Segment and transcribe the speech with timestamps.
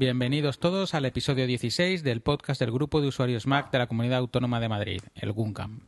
[0.00, 4.20] bienvenidos todos al episodio 16 del podcast del grupo de usuarios Mac de la Comunidad
[4.20, 5.80] Autónoma de Madrid, el GUNCAM.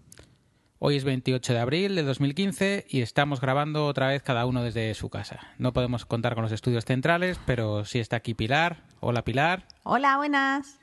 [0.78, 4.92] Hoy es 28 de abril de 2015 y estamos grabando otra vez cada uno desde
[4.92, 5.40] su casa.
[5.56, 8.84] No podemos contar con los estudios centrales, pero sí está aquí Pilar.
[9.00, 9.66] Hola Pilar.
[9.82, 10.78] Hola, buenas.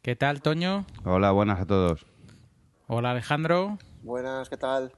[0.00, 0.86] ¿Qué tal Toño?
[1.04, 2.06] Hola, buenas a todos.
[2.86, 3.76] Hola Alejandro.
[4.02, 4.92] Buenas, ¿qué tal?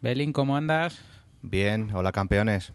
[0.00, 1.02] Belín, ¿cómo andas?
[1.42, 2.72] Bien, hola campeones.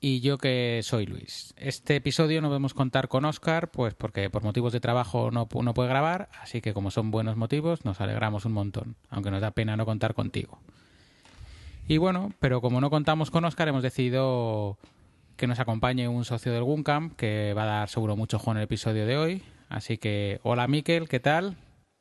[0.00, 1.54] Y yo que soy Luis.
[1.56, 5.64] Este episodio no podemos contar con Oscar, pues porque por motivos de trabajo no, pu-
[5.64, 9.40] no puede grabar, así que como son buenos motivos, nos alegramos un montón, aunque nos
[9.40, 10.60] da pena no contar contigo.
[11.88, 14.78] Y bueno, pero como no contamos con Oscar, hemos decidido
[15.36, 18.58] que nos acompañe un socio del Guncamp, que va a dar seguro mucho juego en
[18.58, 19.42] el episodio de hoy.
[19.68, 21.56] Así que, hola Miquel, ¿qué tal?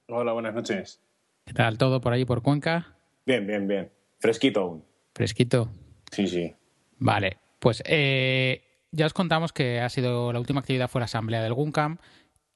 [0.08, 1.02] Hola, buenas noches.
[1.46, 2.96] ¿Qué tal todo por ahí por Cuenca?
[3.26, 3.90] Bien, bien, bien.
[4.20, 4.84] Fresquito aún.
[5.16, 5.70] Fresquito.
[6.12, 6.54] Sí, sí.
[7.00, 11.42] Vale, pues eh, ya os contamos que ha sido la última actividad fue la asamblea
[11.42, 11.98] del Guncam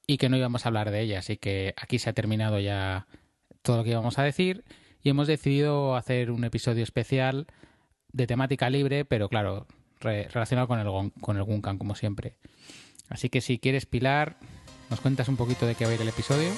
[0.06, 3.06] y que no íbamos a hablar de ella, así que aquí se ha terminado ya
[3.62, 4.64] todo lo que íbamos a decir
[5.02, 7.46] y hemos decidido hacer un episodio especial
[8.12, 9.66] de temática libre, pero claro,
[10.00, 12.36] re- relacionado con el, con el Guncam como siempre.
[13.08, 14.36] Así que si quieres, Pilar,
[14.90, 16.50] nos cuentas un poquito de qué va a ir el episodio.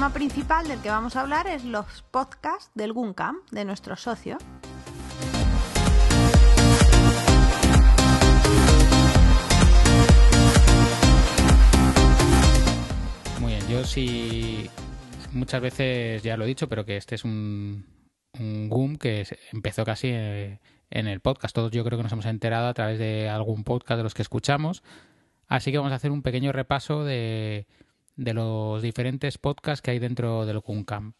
[0.00, 4.38] Tema principal del que vamos a hablar es los podcasts del Guncam, de nuestro socio.
[13.40, 14.70] Muy bien, yo sí
[15.32, 17.84] muchas veces ya lo he dicho, pero que este es un,
[18.38, 21.54] un boom que empezó casi eh, en el podcast.
[21.54, 24.22] Todos yo creo que nos hemos enterado a través de algún podcast de los que
[24.22, 24.82] escuchamos.
[25.46, 27.66] Así que vamos a hacer un pequeño repaso de,
[28.20, 31.14] de los diferentes podcasts que hay dentro del Guncam.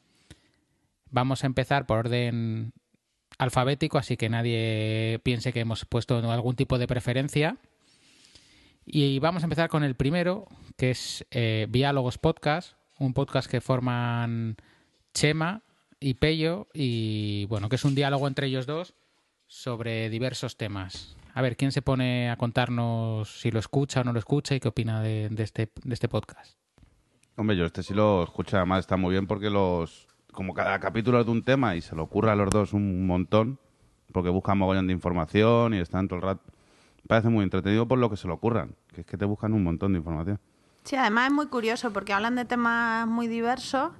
[1.10, 2.72] Vamos a empezar por orden
[3.38, 7.56] alfabético, así que nadie piense que hemos puesto algún tipo de preferencia.
[8.84, 10.46] Y vamos a empezar con el primero,
[10.76, 14.56] que es eh, Diálogos Podcast, un podcast que forman
[15.14, 15.62] Chema
[16.00, 18.94] y Pello, y bueno, que es un diálogo entre ellos dos
[19.46, 21.16] sobre diversos temas.
[21.32, 24.60] A ver, ¿quién se pone a contarnos si lo escucha o no lo escucha y
[24.60, 26.60] qué opina de, este, de este podcast?
[27.40, 30.06] Hombre, yo este sí lo escucho, además está muy bien porque los...
[30.30, 33.06] Como cada capítulo es de un tema y se le ocurre a los dos un
[33.06, 33.58] montón,
[34.12, 36.42] porque buscan mogollón de información y están todo el rato...
[37.08, 39.64] Parece muy entretenido por lo que se le ocurran, que es que te buscan un
[39.64, 40.38] montón de información.
[40.84, 43.90] Sí, además es muy curioso porque hablan de temas muy diversos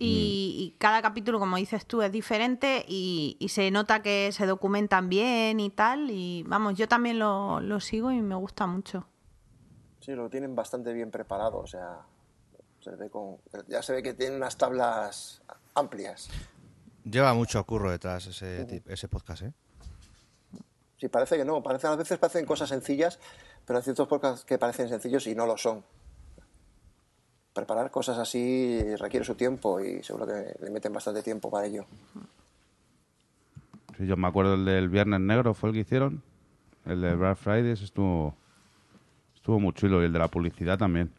[0.00, 4.44] y, y cada capítulo, como dices tú, es diferente y, y se nota que se
[4.44, 6.10] documentan bien y tal.
[6.10, 9.06] Y vamos, yo también lo, lo sigo y me gusta mucho.
[10.00, 12.00] Sí, lo tienen bastante bien preparado, o sea,
[12.90, 15.42] se ve con, ya se ve que tienen unas tablas
[15.74, 16.28] amplias.
[17.04, 19.52] Lleva mucho curro detrás ese, ese podcast, ¿eh?
[20.96, 23.18] Sí, parece que no, parece, a veces parecen cosas sencillas,
[23.66, 25.84] pero hay ciertos podcasts que parecen sencillos y no lo son.
[27.52, 31.86] Preparar cosas así requiere su tiempo y seguro que le meten bastante tiempo para ello.
[33.98, 36.22] Sí, yo me acuerdo el del Viernes Negro, fue el que hicieron.
[36.84, 38.36] El de Black Friday ese estuvo,
[39.34, 41.12] estuvo muy chulo y el de la publicidad también.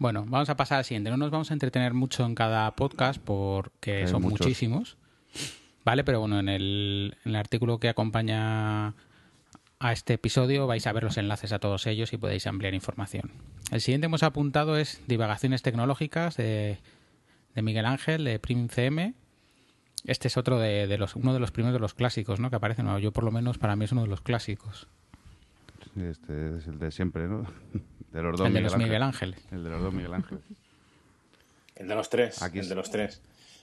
[0.00, 1.10] Bueno, vamos a pasar al siguiente.
[1.10, 4.40] No nos vamos a entretener mucho en cada podcast porque Hay son muchos.
[4.40, 4.96] muchísimos.
[5.84, 8.94] Vale, pero bueno, en el, en el artículo que acompaña
[9.78, 13.30] a este episodio vais a ver los enlaces a todos ellos y podéis ampliar información.
[13.70, 16.78] El siguiente que hemos apuntado es Divagaciones Tecnológicas de,
[17.54, 19.12] de Miguel Ángel, de PrimCM.
[20.06, 22.48] Este es otro de, de los, uno de los primeros de los clásicos, ¿no?
[22.48, 22.86] Que aparecen.
[23.00, 24.88] Yo por lo menos para mí es uno de los clásicos.
[25.96, 27.44] Este es el de siempre, ¿no?
[28.12, 28.86] De los dos el de los Ángel.
[28.88, 29.36] Miguel Ángel.
[29.50, 30.38] El de los dos Miguel Ángel.
[31.76, 32.42] El de los tres.
[32.42, 33.22] Aquí el es- de los tres.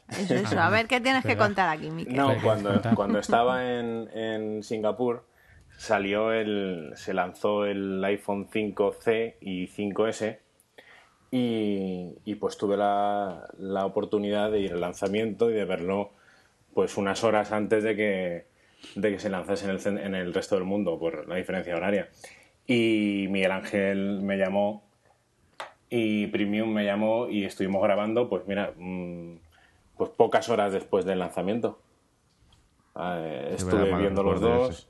[0.10, 0.60] Eso, eso.
[0.60, 2.16] A ver qué tienes que contar aquí, Miquel.
[2.16, 5.26] No, cuando, cuando estaba en, en Singapur
[5.78, 10.40] salió el, se lanzó el iPhone 5C y 5S
[11.32, 16.12] y, y pues tuve la, la oportunidad de ir al lanzamiento y de verlo
[16.74, 18.46] pues unas horas antes de que,
[18.96, 22.10] de que se lanzase en el, en el resto del mundo por la diferencia horaria.
[22.66, 24.84] Y Miguel Ángel me llamó
[25.90, 29.38] y Premium me llamó y estuvimos grabando, pues mira, mm,
[29.96, 31.80] pues pocas horas después del lanzamiento.
[33.00, 34.90] Eh, estuve viendo los dos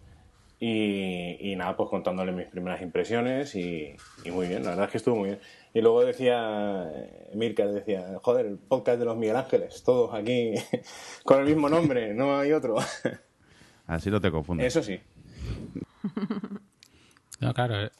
[0.60, 4.92] y, y nada, pues contándole mis primeras impresiones y, y muy bien, la verdad es
[4.92, 5.39] que estuvo muy bien.
[5.74, 10.56] Y luego decía, eh, Mirka decía, joder, el podcast de los Miguel Ángeles, todos aquí
[11.24, 12.78] con el mismo nombre, no hay otro.
[13.88, 14.68] Así no te confundes.
[14.68, 15.00] Eso sí.
[17.39, 17.92] No, claro,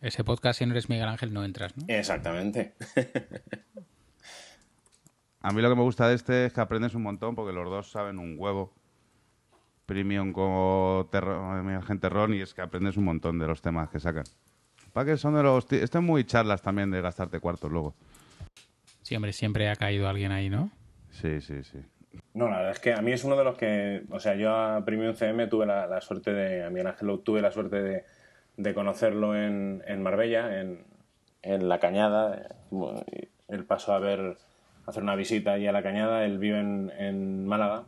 [0.00, 1.84] ese podcast si no eres Miguel Ángel no entras, ¿no?
[1.88, 2.74] Exactamente.
[5.40, 7.68] A mí lo que me gusta de este es que aprendes un montón porque los
[7.68, 8.72] dos saben un huevo.
[9.86, 13.88] Premium como terro, mi gente Ron y es que aprendes un montón de los temas
[13.88, 14.24] que sacan.
[14.92, 15.66] Para que son de los...
[15.66, 17.94] ti- Esto es muy charlas también de gastarte cuartos luego.
[19.02, 20.70] Sí, hombre, siempre ha caído alguien ahí, ¿no?
[21.10, 21.78] Sí, sí, sí.
[22.34, 24.54] No, la verdad es que a mí es uno de los que, o sea, yo
[24.54, 28.04] a Premium CM tuve la, suerte de, a Miguel Ángel tuve la suerte de,
[28.56, 32.56] de conocerlo en, Marbella, en, La Cañada,
[33.48, 34.36] él pasó a ver,
[34.86, 37.84] hacer una visita allí a La Cañada, él vive en, en Málaga.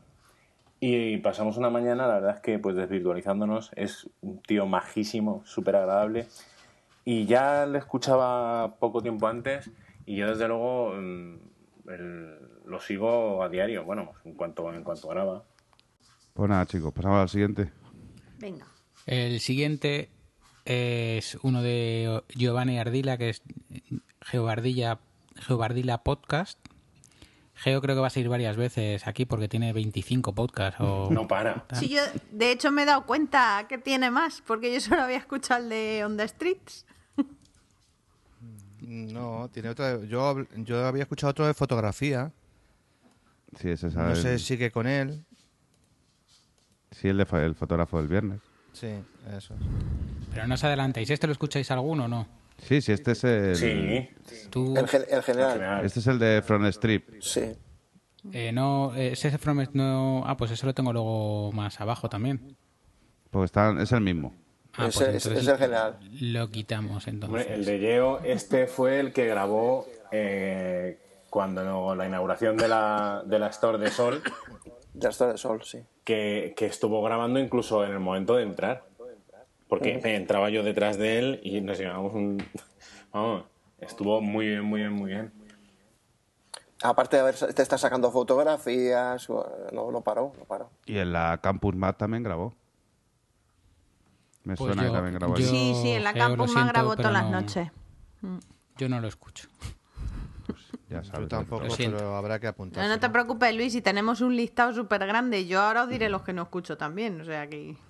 [0.80, 5.74] Y pasamos una mañana, la verdad es que pues desvirtualizándonos, es un tío majísimo, súper
[5.74, 6.28] agradable
[7.10, 9.70] y ya le escuchaba poco tiempo antes.
[10.04, 11.36] Y yo desde luego mm,
[11.88, 12.38] el-
[12.68, 15.44] lo sigo a diario, bueno, en cuanto, en cuanto graba.
[16.34, 17.72] Pues nada, chicos, pasamos al siguiente.
[18.38, 18.66] Venga.
[19.06, 20.10] El siguiente
[20.64, 23.42] es uno de Giovanni Ardila, que es
[24.20, 25.00] Geobardilla,
[25.36, 26.58] Geobardilla Podcast.
[27.54, 30.80] Geo creo que va a seguir varias veces aquí porque tiene 25 podcasts.
[30.80, 31.08] O...
[31.10, 31.66] No para.
[31.72, 35.16] Sí, yo de hecho me he dado cuenta que tiene más, porque yo solo había
[35.16, 36.86] escuchado el de On the Streets.
[38.80, 40.04] No, tiene otra.
[40.04, 42.32] Yo, yo había escuchado otro de fotografía.
[43.56, 45.24] Sí, ese es No el, sé, sigue con él.
[46.90, 48.40] sí, el, de el fotógrafo del viernes.
[48.72, 48.88] Sí,
[49.36, 49.54] eso.
[50.32, 51.10] Pero no os adelantéis.
[51.10, 52.28] ¿Este lo escucháis alguno o no?
[52.58, 53.56] Sí, sí, este es el...
[53.56, 54.08] Sí,
[54.50, 55.84] Tú, gen- al general.
[55.84, 57.20] Este es el de Front Strip.
[57.22, 57.52] sí.
[58.32, 62.56] eh, no, ese From no, ah, pues eso lo tengo luego más abajo también.
[63.30, 64.34] Porque están, es el mismo.
[64.76, 65.98] Ah, Ese- pues ese- entonces es el general.
[66.20, 67.42] Lo quitamos entonces.
[67.46, 70.98] Hombre, el de Yeo, este fue el que grabó eh,
[71.30, 74.22] cuando no- la inauguración de la, de la Store de Sol,
[74.94, 75.78] Ya está de sol, sí.
[76.04, 78.84] que, que estuvo grabando incluso en el momento de entrar.
[79.68, 82.42] Porque entraba yo detrás de él y nos llevábamos un...
[83.12, 83.44] Vamos,
[83.78, 85.32] estuvo muy bien, muy bien, muy bien.
[86.82, 90.70] Aparte de haber, te está sacando fotografías, no, no paró, no paró.
[90.86, 92.54] Y en la Campus Mat también grabó.
[94.44, 95.50] Me Pues suena yo- que también grabó yo- ahí.
[95.50, 97.68] Sí, sí, en la Campus me grabó todas las no- noches.
[98.78, 99.48] Yo no lo escucho.
[100.90, 101.20] Ya sabes.
[101.22, 102.88] Yo tampoco, pero habrá que No, apuntar.
[102.88, 106.22] no te preocupes, Luis, si tenemos un listado súper grande, yo ahora os diré los
[106.22, 107.76] que no escucho también, o sea que...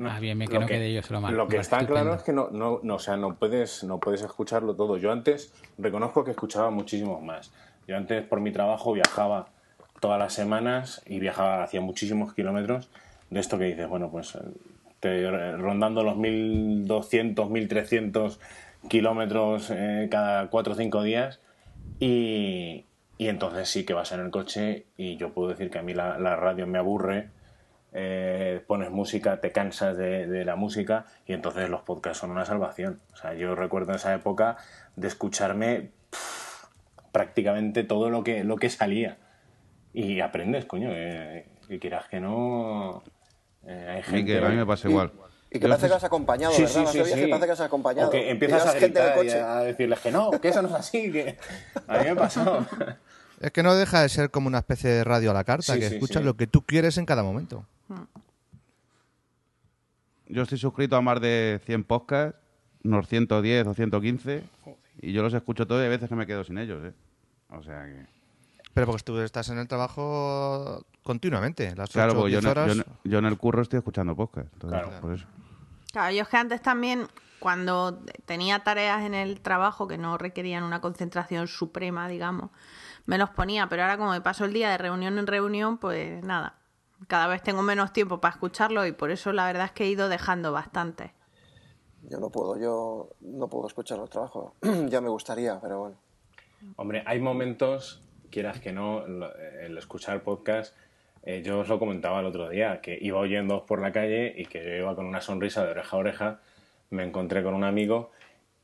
[0.00, 1.34] Ah, bien, bien, que Lo no quede yo solo mal.
[1.36, 2.02] Lo que está estupendo.
[2.02, 4.96] claro es que no, no, no, o sea, no puedes, no puedes escucharlo todo.
[4.96, 7.52] Yo antes reconozco que escuchaba muchísimo más.
[7.88, 9.48] Yo antes por mi trabajo viajaba
[9.98, 12.90] todas las semanas y viajaba hacía muchísimos kilómetros
[13.30, 14.38] de esto que dices, bueno, pues
[15.00, 18.38] te- rondando los 1200, 1300
[18.88, 21.40] kilómetros eh, cada 4 o 5 días
[22.00, 22.84] y,
[23.16, 25.94] y entonces sí que vas en el coche y yo puedo decir que a mí
[25.94, 27.30] la, la radio me aburre
[27.92, 32.44] eh, pones música, te cansas de, de la música y entonces los podcasts son una
[32.44, 33.00] salvación.
[33.14, 34.58] O sea, yo recuerdo esa época
[34.96, 36.66] de escucharme pff,
[37.12, 39.16] prácticamente todo lo que, lo que salía.
[39.94, 43.02] Y aprendes, coño, eh, que quieras que no...
[43.66, 44.22] eh, hay gente...
[44.22, 45.10] Miguel, a mí me pasa igual.
[45.50, 46.86] Y que parece que has acompañado, Sí, ¿verdad?
[46.92, 47.26] sí, sí, sí.
[47.26, 48.08] parece que has acompañado.
[48.08, 49.40] O que empiezas a gente el gritar y coche.
[49.40, 51.38] a decirles que no, que eso no es así, que
[51.86, 52.66] a mí me pasó.
[53.40, 55.78] Es que no deja de ser como una especie de radio a la carta, Sí,
[55.78, 56.24] que sí, escuchas sí.
[56.26, 57.64] lo que tú quieres en cada momento.
[60.26, 62.36] Yo estoy suscrito a más de 100 podcasts,
[62.84, 64.42] unos 110 o 115,
[65.00, 66.92] y yo los escucho todos y hay veces que me quedo sin ellos, ¿eh?
[67.50, 68.06] O sea que...
[68.74, 71.74] Pero porque tú estás en el trabajo continuamente.
[71.74, 72.76] Las Claro, ocho, porque yo, horas.
[72.76, 74.52] en- yo en el curro estoy escuchando podcast.
[74.52, 75.00] entonces, Claro.
[75.00, 75.26] por eso.
[75.98, 77.08] Claro, yo es que antes también,
[77.40, 82.50] cuando tenía tareas en el trabajo que no requerían una concentración suprema, digamos,
[83.06, 86.22] me los ponía, pero ahora como me paso el día de reunión en reunión, pues
[86.22, 86.54] nada,
[87.08, 89.88] cada vez tengo menos tiempo para escucharlo y por eso la verdad es que he
[89.88, 91.14] ido dejando bastante.
[92.08, 94.54] Yo no puedo, yo no puedo escuchar el trabajo.
[94.88, 95.96] ya me gustaría, pero bueno.
[96.76, 100.76] Hombre, hay momentos, quieras que no, el escuchar podcast,
[101.28, 104.46] eh, yo os lo comentaba el otro día, que iba oyendo por la calle y
[104.46, 106.40] que yo iba con una sonrisa de oreja a oreja,
[106.88, 108.12] me encontré con un amigo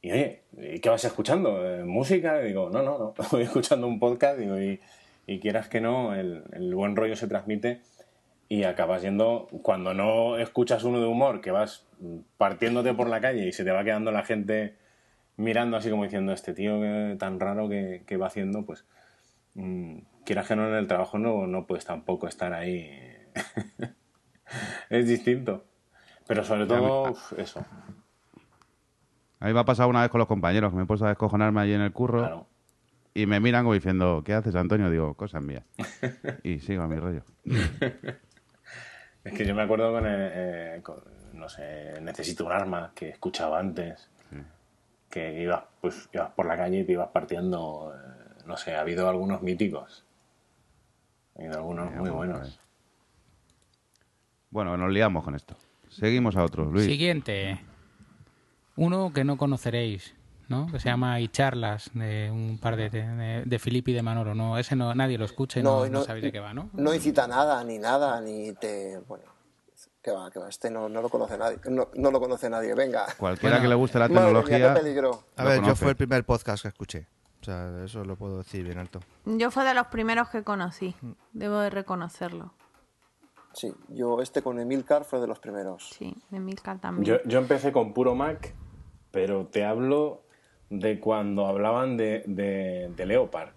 [0.01, 1.63] y, oye, ¿y ¿qué vas escuchando?
[1.63, 2.41] ¿Eh, ¿Música?
[2.41, 4.81] Y digo, no, no, no, voy escuchando un podcast digo, y,
[5.27, 7.83] y quieras que no, el, el buen rollo se transmite
[8.49, 11.85] y acabas yendo, cuando no escuchas uno de humor, que vas
[12.39, 14.75] partiéndote por la calle y se te va quedando la gente
[15.37, 16.81] mirando así como diciendo, este tío
[17.19, 18.87] tan raro que, que va haciendo, pues
[19.55, 22.91] mm, quieras que no en el trabajo no, no puedes tampoco estar ahí.
[24.91, 25.65] es distinto.
[26.27, 27.65] Pero sobre todo, uf, eso,
[29.41, 31.11] A mí me ha pasado una vez con los compañeros, que me he puesto a
[31.11, 32.47] descojonarme allí en el curro claro.
[33.13, 34.91] y me miran como diciendo, ¿qué haces, Antonio?
[34.91, 35.65] Digo, cosas mías.
[36.43, 37.23] y sigo a mi rollo.
[39.25, 41.03] Es que yo me acuerdo con, eh, eh, con,
[41.33, 44.11] no sé, Necesito un arma, que escuchaba antes,
[45.11, 48.81] que ibas, pues, ibas por la calle y te ibas partiendo, eh, no sé, ha
[48.81, 50.05] habido algunos míticos.
[51.37, 52.61] Hay algunos muy bueno, buenos.
[54.51, 55.57] Bueno, nos liamos con esto.
[55.89, 56.87] Seguimos a otro, Luis.
[56.87, 57.61] Siguiente.
[58.77, 60.15] Uno que no conoceréis,
[60.49, 60.67] ¿no?
[60.71, 64.35] Que se llama Y Charlas, de un par de, de, de Filippi y de Manolo.
[64.35, 66.71] No, ese no, nadie lo escucha y no, y no sabéis de qué va, ¿no?
[66.73, 68.99] No incita nada, ni nada, ni te.
[69.09, 69.25] Bueno,
[70.03, 70.49] que va, que va.
[70.49, 71.59] Este no, no lo conoce nadie.
[71.71, 72.75] No, no lo conoce nadie.
[72.75, 73.07] Venga.
[73.17, 74.75] Cualquiera Bueno, que le guste la mía, tecnología.
[74.75, 75.25] qué peligro.
[75.37, 77.07] A ver, yo fue el primer podcast que escuché.
[77.45, 79.01] O sea, eso lo puedo decir bien alto.
[79.27, 80.95] Yo fue de los primeros que conocí.
[81.35, 82.55] Debo de reconocerlo.
[83.53, 85.91] Sí, yo este con Emilcar fue de los primeros.
[85.91, 87.05] Sí, de Milcar también.
[87.05, 88.55] Yo, yo empecé con puro Mac,
[89.11, 90.23] pero te hablo
[90.71, 93.51] de cuando hablaban de, de, de Leopard.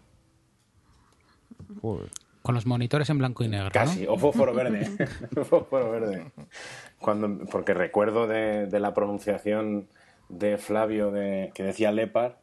[1.81, 2.11] Joder.
[2.41, 3.71] Con los monitores en blanco y negro, ¿no?
[3.71, 4.85] Casi, o fósforo verde.
[5.45, 6.33] fósforo verde.
[6.99, 9.87] Cuando, porque recuerdo de, de la pronunciación
[10.27, 12.33] de Flavio de, que decía Leopard.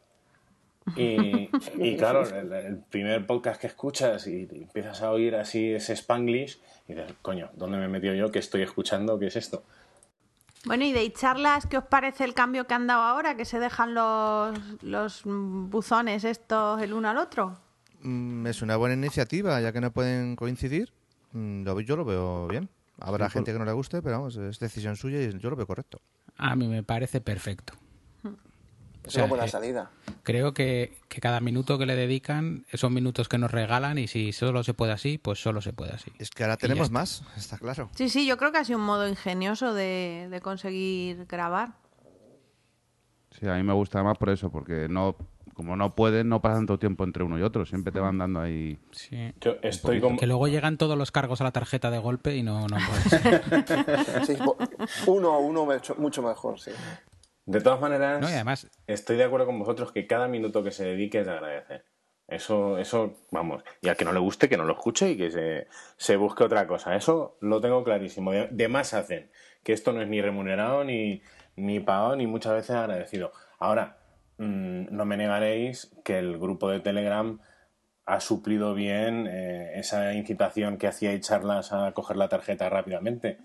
[0.95, 5.93] Y, y claro, el, el primer podcast que escuchas y empiezas a oír así ese
[5.93, 8.31] Spanglish y dices, coño, ¿dónde me he metido yo?
[8.31, 9.17] ¿Qué estoy escuchando?
[9.19, 9.63] ¿Qué es esto?
[10.65, 13.35] Bueno, y de charlas, ¿qué os parece el cambio que han dado ahora?
[13.37, 17.57] Que se dejan los, los buzones estos el uno al otro.
[18.01, 20.91] Mm, es una buena iniciativa, ya que no pueden coincidir.
[21.33, 22.69] Mm, lo- yo lo veo bien.
[22.99, 25.67] Habrá gente que no le guste, pero vamos, es decisión suya y yo lo veo
[25.67, 25.99] correcto.
[26.37, 27.73] A mí me parece perfecto.
[29.05, 29.91] Es sea, una buena eh, salida.
[30.23, 34.31] Creo que, que cada minuto que le dedican son minutos que nos regalan y si
[34.31, 36.11] solo se puede así, pues solo se puede así.
[36.19, 36.93] Es que ahora tenemos está.
[36.93, 37.89] más, está claro.
[37.95, 41.73] Sí, sí, yo creo que ha sido un modo ingenioso de, de conseguir grabar.
[43.39, 45.17] Sí, a mí me gusta más por eso, porque no,
[45.55, 47.65] como no pueden, no pasa tanto tiempo entre uno y otro.
[47.65, 48.77] Siempre te van dando ahí.
[48.91, 49.33] Sí.
[49.41, 50.17] Yo estoy como...
[50.17, 52.77] Que luego llegan todos los cargos a la tarjeta de golpe y no, no
[53.11, 54.27] puedes.
[54.27, 54.37] Sí,
[55.07, 56.71] uno a uno mucho, mucho mejor, sí.
[57.45, 60.71] De todas maneras, No, y además- estoy de acuerdo con vosotros que cada minuto que
[60.71, 61.85] se dedique es de agradecer.
[62.27, 63.63] Eso, eso, vamos.
[63.81, 66.43] Y al que no le guste, que no lo escuche y que se, se busque
[66.43, 66.95] otra cosa.
[66.95, 68.31] Eso lo tengo clarísimo.
[68.31, 69.29] De, de más hacen.
[69.63, 71.21] Que esto no es ni remunerado, ni,
[71.55, 73.31] ni pagado, ni muchas veces agradecido.
[73.59, 73.97] Ahora,
[74.39, 77.39] mm, no me negaréis que el grupo de Telegram
[78.07, 83.37] ha suplido bien eh, esa incitación que hacía y charlas a coger la tarjeta rápidamente.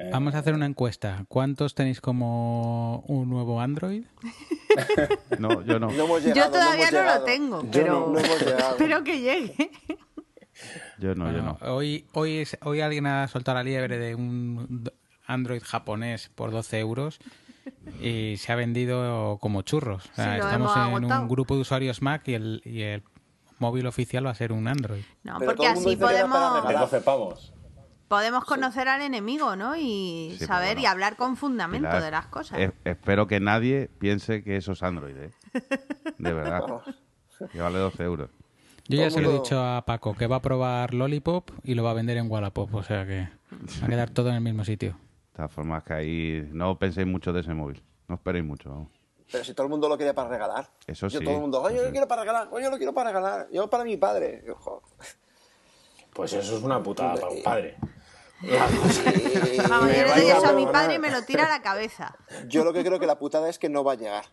[0.00, 1.24] Eh, Vamos a hacer una encuesta.
[1.28, 4.04] ¿Cuántos tenéis como un nuevo Android?
[5.38, 5.90] No, yo no.
[5.90, 8.18] No hemos llegado, Yo todavía no, lo tengo, Yo pero no,
[8.70, 9.70] espero que llegue.
[10.98, 11.58] Yo no, yo no.
[11.62, 14.88] Hoy, hoy, es- hoy alguien ha soltado la liebre de un
[15.26, 17.18] Android japonés por 12 euros
[18.00, 20.06] y se ha vendido como churros.
[20.12, 23.02] O sea, Sí, lo estamos en un grupo de usuarios Mac y el, y el
[23.58, 25.02] móvil oficial va a ser un Android.
[25.24, 26.80] No, Pero porque así podemos, de regalar.
[26.82, 27.52] 12 pavos.
[28.10, 29.76] Podemos conocer al enemigo, ¿no?
[29.76, 30.80] Y Sí, pero saber bueno.
[30.80, 32.58] y hablar con fundamento Pilar, de las cosas.
[32.58, 35.30] es- espero que nadie piense que eso es Android, ¿eh?
[36.18, 36.62] De verdad.
[36.62, 36.82] Vamos.
[37.52, 38.28] Que vale 12 euros.
[38.88, 41.84] Yo ya se lo he dicho a Paco, que va a probar Lollipop y lo
[41.84, 43.28] va a vender en Wallapop, o sea que
[43.80, 44.90] va a quedar todo en el mismo sitio.
[45.30, 47.80] De todas formas, que ahí no penséis mucho de ese móvil.
[48.08, 48.70] No esperéis mucho.
[48.70, 48.88] vamos.
[49.30, 50.68] Pero si todo el mundo lo quiere para regalar.
[50.88, 52.76] Eso Yo sí, todo el mundo, oye, yo lo quiero para regalar, oye, yo lo
[52.76, 53.46] quiero para regalar.
[53.52, 54.42] Yo para mi padre.
[54.44, 54.82] Yo.
[56.12, 57.76] Pues eso es una putada para un padre.
[58.42, 58.96] Vamos,
[59.94, 62.16] yo le doy eso a mi padre y me lo tira a la cabeza.
[62.48, 64.24] Yo lo que creo que la putada es que no va a llegar.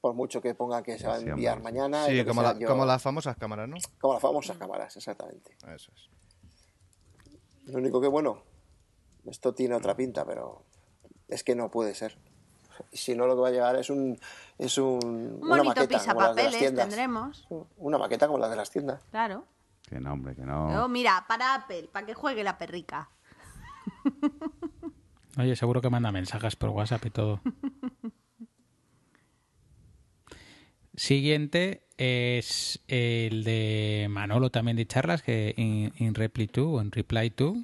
[0.00, 2.08] Por mucho que ponga que se va a enviar mañana.
[2.08, 3.76] y Sí, como, sea, la- yo- como las famosas cámaras, ¿no?
[4.00, 5.56] como las famosas cámaras, exactamente.
[5.74, 6.10] Eso es.
[7.72, 8.42] Lo único que, bueno,
[9.26, 10.62] esto tiene otra pinta, pero
[11.28, 12.16] es que no puede ser.
[12.92, 14.18] Si no, lo que va a llegar es un.
[14.58, 16.86] Es un Un una bonito maqueta como las de las pisapapeles tiendas.
[16.88, 17.46] tendremos.
[17.78, 19.02] Una maqueta como las de las tiendas.
[19.10, 19.44] Claro.
[19.86, 20.88] Que no, hombre, que Luego, no.
[20.88, 23.08] mira, para Apple, para que juegue la perrica.
[25.38, 27.40] Oye, seguro que manda mensajes por WhatsApp y todo.
[30.94, 36.90] Siguiente es el de Manolo también de charlas, que in, in Reply to o en
[36.90, 37.56] Reply to.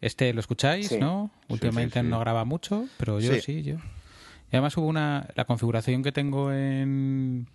[0.00, 0.98] Este lo escucháis, Sí.
[0.98, 1.30] ¿no?
[1.46, 2.10] Sí, Últimamente sí, sí.
[2.10, 3.62] no graba mucho, pero yo sí, Sí.
[3.62, 3.74] yo.
[3.74, 5.28] Y además hubo una.
[5.34, 7.46] La configuración que tengo en,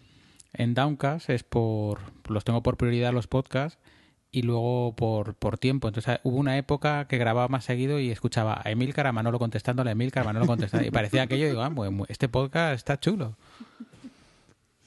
[0.58, 2.00] en Downcast es por.
[2.28, 3.80] Los tengo por prioridad los podcasts
[4.32, 5.88] y luego por, por tiempo.
[5.88, 9.92] Entonces hubo una época que grababa más seguido y escuchaba a Emilcar, a Manolo contestándole,
[9.92, 10.86] a Emilcar, a Manolo contestando.
[10.86, 11.72] Y parecía aquello, digo, ah,
[12.10, 13.38] este podcast está chulo.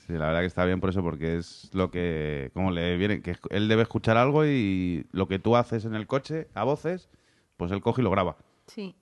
[0.06, 2.50] Sí, la verdad que está bien por eso, porque es lo que.
[2.52, 3.22] Como le viene.
[3.22, 7.08] Que él debe escuchar algo y lo que tú haces en el coche a voces,
[7.56, 8.36] pues él coge y lo graba.
[8.66, 8.96] Sí.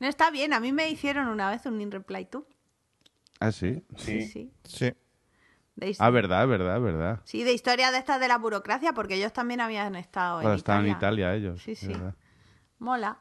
[0.00, 2.46] No está bien, a mí me hicieron una vez un in reply to.
[3.40, 3.84] Ah, sí.
[3.96, 4.52] Sí, Sí.
[4.64, 4.94] sí.
[5.80, 5.96] Sí.
[6.00, 7.20] Ah, verdad, verdad, verdad.
[7.24, 10.78] Sí, de historia de estas de la burocracia, porque ellos también habían estado en están
[10.86, 10.90] Italia.
[10.90, 11.62] en Italia ellos.
[11.62, 11.86] Sí, sí.
[11.86, 12.14] verdad.
[12.80, 13.18] Mola.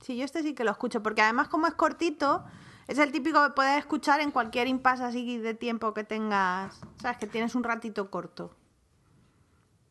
[0.00, 2.44] Sí, yo este sí que lo escucho, porque además como es cortito,
[2.88, 7.18] es el típico que puedes escuchar en cualquier impasse así de tiempo que tengas, sabes,
[7.18, 8.56] que tienes un ratito corto.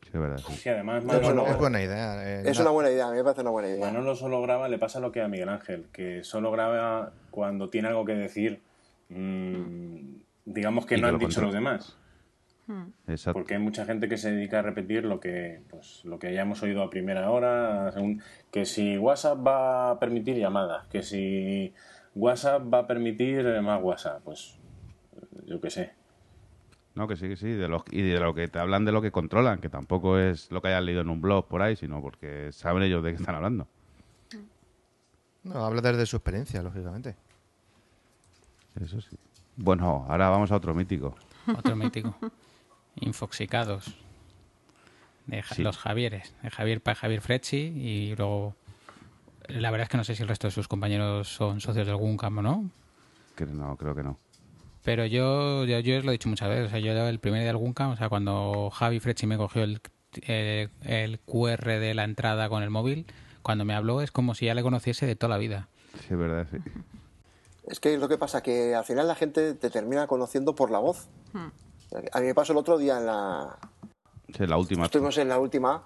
[0.02, 0.38] Sí, es verdad.
[0.44, 0.52] sí.
[0.54, 2.26] Sí, además Es Manolo, una- Es buena idea.
[2.28, 3.86] eh, Es na- una buena idea, a mí me parece una buena idea.
[3.86, 7.86] Manolo solo graba, le pasa lo que a Miguel Ángel, que solo graba cuando tiene
[7.86, 8.60] algo que decir,
[9.10, 11.96] mm, digamos que Y no han lo dicho los demás.
[13.08, 13.32] Exacto.
[13.38, 16.62] Porque hay mucha gente que se dedica a repetir lo que, pues, lo que hayamos
[16.62, 21.74] oído a primera hora, según- que si WhatsApp va a permitir llamadas, que si
[22.14, 24.56] WhatsApp va a permitir más WhatsApp, pues
[25.46, 25.92] yo qué sé.
[26.94, 27.48] No, que sí, que sí.
[27.48, 30.50] De los, y de lo que te hablan de lo que controlan, que tampoco es
[30.52, 33.16] lo que hayan leído en un blog por ahí, sino porque saben ellos de qué
[33.16, 33.66] están hablando.
[35.42, 37.16] No, habla desde su experiencia, lógicamente.
[38.78, 39.16] Eso sí.
[39.56, 41.14] Bueno, ahora vamos a otro mítico.
[41.56, 42.14] Otro mítico.
[42.96, 43.94] Infoxicados.
[45.26, 45.62] De Ja- Sí.
[45.62, 46.34] los Javieres.
[46.42, 48.54] De Javier para Javier Frecci y luego...
[49.48, 51.96] La verdad es que no sé si el resto de sus compañeros son socios del
[51.96, 52.70] Guncam o no.
[53.34, 54.16] Que no, creo que no.
[54.84, 56.66] Pero yo, yo, yo os lo he dicho muchas veces.
[56.66, 59.64] O sea, yo el primer día del Guncam, o sea, cuando Javi Frecci me cogió
[59.64, 59.80] el,
[60.22, 63.06] eh, el QR de la entrada con el móvil,
[63.42, 65.68] cuando me habló es como si ya le conociese de toda la vida.
[65.98, 66.58] Sí, es verdad, sí.
[67.66, 70.70] Es que es lo que pasa, que al final la gente te termina conociendo por
[70.70, 71.08] la voz.
[72.12, 73.58] A mí me pasó el otro día en la...
[74.34, 74.84] Sí, la última.
[74.84, 75.84] Estuvimos en la última,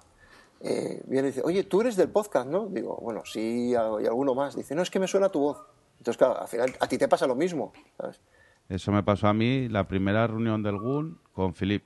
[0.61, 2.67] eh, viene y dice, oye, tú eres del podcast, ¿no?
[2.67, 4.55] Digo, bueno, sí, y alguno más.
[4.55, 5.63] Dice, no, es que me suena tu voz.
[5.99, 8.21] Entonces, claro, al final a ti te pasa lo mismo, ¿sabes?
[8.69, 11.85] Eso me pasó a mí la primera reunión del GUN con Filip.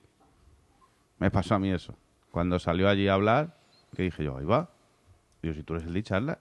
[1.19, 1.95] Me pasó a mí eso.
[2.31, 3.59] Cuando salió allí a hablar,
[3.95, 4.71] que dije yo, ahí va.
[5.43, 6.39] Digo, si tú eres el de charla.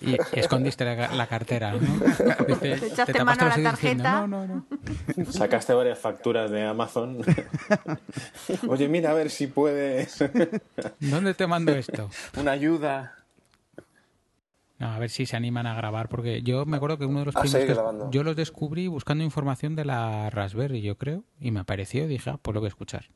[0.00, 1.78] Y escondiste la, la cartera, ¿no?
[2.46, 3.70] Dice, Te echaste mano a la diciendo,
[4.04, 4.26] tarjeta.
[4.26, 5.32] No, no, no.
[5.32, 7.18] Sacaste varias facturas de Amazon.
[8.68, 10.18] Oye, mira a ver si puedes.
[11.00, 12.10] ¿Dónde te mando esto?
[12.36, 13.12] Una ayuda.
[14.78, 17.24] No, a ver si se animan a grabar, porque yo me acuerdo que uno de
[17.26, 21.50] los A primeros que yo los descubrí buscando información de la Raspberry, yo creo, y
[21.50, 23.06] me apareció y dije, ah, pues lo que escuchar.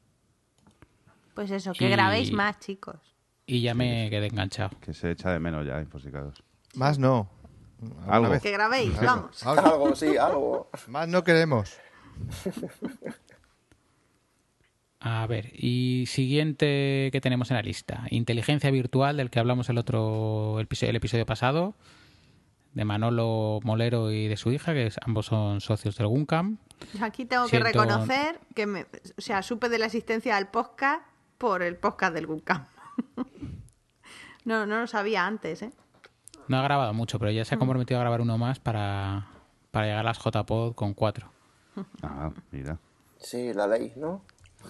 [1.35, 2.97] Pues eso, que Y- grabéis más, chicos.
[3.53, 4.71] Y ya me quedé enganchado.
[4.81, 6.43] Que se echa de menos ya, infosicados.
[6.75, 7.29] Más no.
[7.83, 8.31] ¿Alguna Algo.
[8.31, 8.43] vez?
[8.43, 9.07] Que grabéis, Algo.
[9.07, 9.47] vamos.
[9.47, 9.67] Algo.
[9.67, 10.71] Algo, sí, algo.
[10.87, 11.77] Más no queremos.
[15.01, 19.79] A ver, y siguiente que tenemos en la lista, inteligencia virtual del que hablamos el
[19.79, 21.75] otro el episodio, el episodio pasado,
[22.75, 26.59] de Manolo Molero y de su hija, que es- ambos son socios del Guncam.
[27.01, 28.83] Aquí tengo que reconocer que me,
[29.17, 31.03] o sea, supe de la existencia del podcast
[31.39, 32.67] por el podcast del Guncam.
[34.45, 35.73] no, no lo sabía antes, ¿eh?
[36.49, 39.29] No ha grabado mucho, pero ya se ha comprometido a grabar uno más para,
[39.71, 41.31] para llegar a las JPod con cuatro.
[42.03, 42.79] Ah, mira.
[43.19, 44.23] Sí, la ley, ¿no?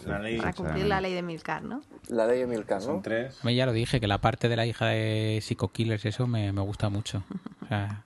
[0.04, 1.82] La ley Para de cumplir la ley de Milcar, ¿no?
[2.08, 3.02] La ley Emilcar, son ¿no?
[3.02, 3.42] tres.
[3.42, 6.26] A mí ya lo dije, que la parte de la hija de Psycho Killers, eso
[6.26, 7.24] me, me gusta mucho.
[7.62, 8.04] O sea,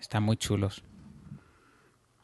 [0.00, 0.82] están muy chulos.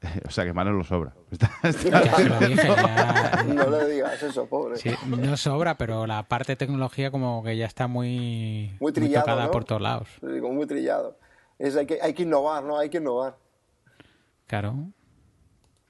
[0.27, 1.13] O sea, que Manos lo sobra.
[1.31, 4.77] Está- está- Ya se lo dije, ya- No le digas eso, pobre.
[4.77, 9.25] Sí, no sobra, pero la parte de tecnología como que ya está muy, Muy trillado,
[9.25, 9.51] tocada ¿no?
[9.51, 10.09] por todos lados.
[10.23, 11.19] Digo, muy trillado.
[11.59, 12.79] Es, hay, que, hay que innovar, ¿no?
[12.79, 13.37] Hay que innovar.
[14.47, 14.75] Claro.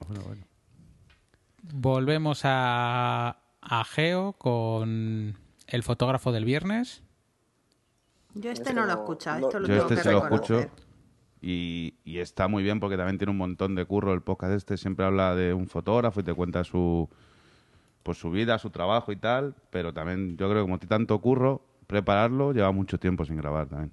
[0.07, 0.43] Bueno, bueno.
[1.73, 7.03] Volvemos a, a Geo con el fotógrafo del viernes.
[8.33, 10.11] Yo este Este no lo he escuchado, no- esto lo Yo tengo este que se
[10.11, 10.57] lo reconocer.
[10.61, 10.83] escucho
[11.41, 14.13] y, y está muy bien porque también tiene un montón de curro.
[14.13, 17.09] El podcast este siempre habla de un fotógrafo y te cuenta su
[18.03, 21.19] pues su vida, su trabajo y tal, pero también yo creo que como tiene tanto
[21.19, 23.91] curro, prepararlo lleva mucho tiempo sin grabar también.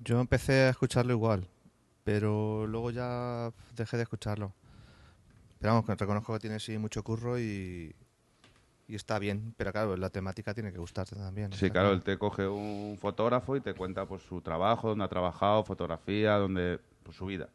[0.00, 1.46] Yo empecé a escucharlo igual,
[2.04, 4.52] pero luego ya dejé de escucharlo.
[5.58, 7.94] Pero vamos, que reconozco que tiene sí mucho curro y,
[8.88, 9.54] y está bien.
[9.56, 11.52] Pero claro, la temática tiene que gustarte también.
[11.52, 15.08] Sí, claro, él te coge un fotógrafo y te cuenta pues su trabajo, dónde ha
[15.08, 17.48] trabajado, fotografía, dónde pues su vida.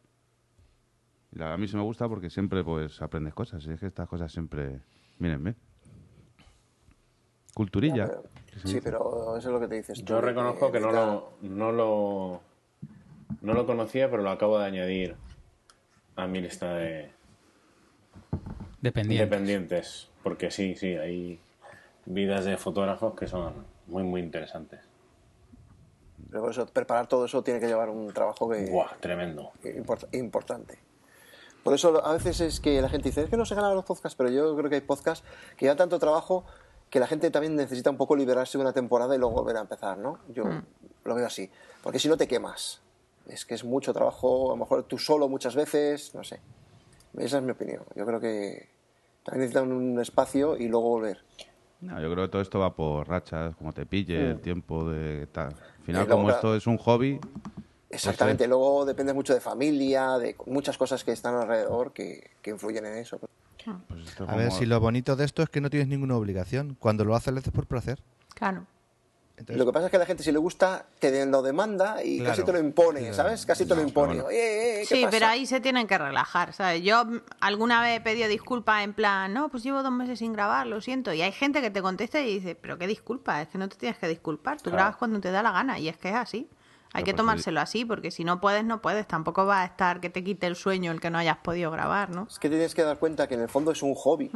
[1.32, 3.86] Y la- a mí se me gusta porque siempre pues aprendes cosas, y es que
[3.86, 4.80] estas cosas siempre
[5.18, 5.56] miren bien.
[7.52, 8.06] Culturilla.
[8.06, 8.22] Pero-
[8.64, 9.98] sí, pero eso es lo que te dices.
[9.98, 12.40] tú, Yo reconozco que no lo, no lo
[13.40, 15.16] no lo conocía, pero lo acabo de añadir
[16.16, 17.10] a mi lista de
[18.80, 19.24] Dependiente.
[19.24, 20.08] dependientes.
[20.24, 21.38] Porque sí, sí, hay
[22.06, 24.80] vidas de fotógrafos que son muy, muy interesantes.
[26.30, 29.52] Pero por eso, preparar todo eso tiene que llevar un trabajo que, Buah, tremendo.
[29.62, 30.78] import- importante.
[31.62, 33.84] Por eso a veces es que la gente dice, es que no se ganan los
[33.84, 35.24] podcasts, pero yo creo que hay podcasts
[35.56, 36.44] que llevan tanto trabajo
[36.90, 39.60] que la gente también necesita un poco liberarse de una temporada y luego volver a
[39.60, 40.18] empezar, ¿no?
[40.28, 40.44] Yo
[41.04, 41.50] lo veo así.
[41.82, 42.80] Porque si no te quemas.
[43.28, 46.40] Es que es mucho trabajo, a lo mejor tú solo muchas veces, no sé.
[47.16, 47.82] Esa es mi opinión.
[47.94, 48.68] Yo creo que
[49.32, 51.24] necesitan un espacio y luego volver.
[51.80, 55.26] No, yo creo que todo esto va por rachas, como te pille, el tiempo de
[55.26, 55.48] tal.
[55.48, 57.20] Al final, como esto es un hobby,
[57.94, 62.50] Exactamente, Pues luego depende mucho de familia, de muchas cosas que están alrededor que, que
[62.50, 63.18] influyen en eso.
[63.18, 66.16] Pues esto es A ver, si lo bonito de esto es que no tienes ninguna
[66.16, 66.76] obligación.
[66.78, 68.02] Cuando lo haces, lo haces por placer.
[68.34, 68.66] Claro.
[69.36, 72.04] Entonces, Lo que pasa es que a la gente si le gusta te lo demanda
[72.04, 72.30] y Claro.
[72.30, 73.14] casi te lo impone, Claro.
[73.14, 73.44] ¿sabes?
[73.44, 74.12] Casi te lo impone.
[74.12, 74.28] pero bueno.
[74.28, 75.10] Oye, eh, ¿qué Sí, pasa?
[75.10, 76.82] pero ahí se tienen que relajar, ¿sabes?
[76.84, 80.32] Yo mm, alguna vez he pedido disculpas en plan, no, pues llevo dos meses sin
[80.34, 81.12] grabar, lo siento.
[81.12, 83.76] Y hay gente que te contesta y dice, pero qué disculpa, es que no te
[83.76, 84.76] tienes que disculpar, tú Claro.
[84.76, 86.48] grabas cuando te da la gana y es que es así.
[86.92, 89.04] Hay Pero que pues tomárselo así, porque si no puedes, no puedes.
[89.08, 92.10] Tampoco va a estar que te quite el sueño el que no hayas podido grabar,
[92.10, 92.28] ¿no?
[92.30, 94.30] Es que te tienes que dar cuenta que en el fondo es un hobby.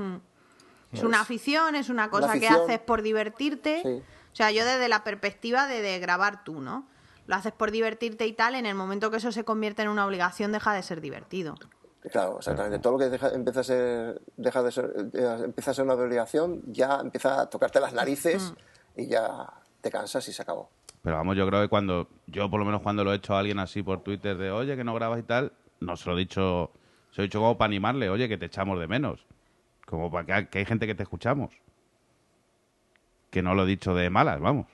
[0.93, 3.83] Es una afición, es una cosa que haces por divertirte.
[3.85, 4.03] Sí.
[4.39, 6.87] O sea, yo desde la perspectiva de, de grabar tú, ¿no?
[7.27, 10.07] Lo haces por divertirte y tal, en el momento que eso se convierte en una
[10.07, 11.57] obligación deja de ser divertido.
[12.13, 12.79] Claro, exactamente.
[12.79, 15.95] Todo lo que deja, empieza, a ser, deja de ser, eh, empieza a ser una
[15.95, 18.55] obligación, ya empieza a tocarte las narices
[18.95, 20.71] y ya te cansas y se acabó.
[21.03, 23.41] Pero vamos, yo creo que cuando, yo por lo menos cuando lo he hecho a
[23.41, 26.21] alguien así por Twitter de, oye, que no grabas y tal, no se lo he
[26.21, 26.71] dicho,
[27.11, 29.27] se lo he dicho como para animarle, oye, que te echamos de menos.
[29.85, 31.53] Como para que, que hay gente que te escuchamos.
[33.31, 34.67] Que no lo he dicho de malas, vamos.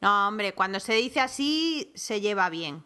[0.00, 2.82] No, hombre, cuando se dice así, se lleva bien.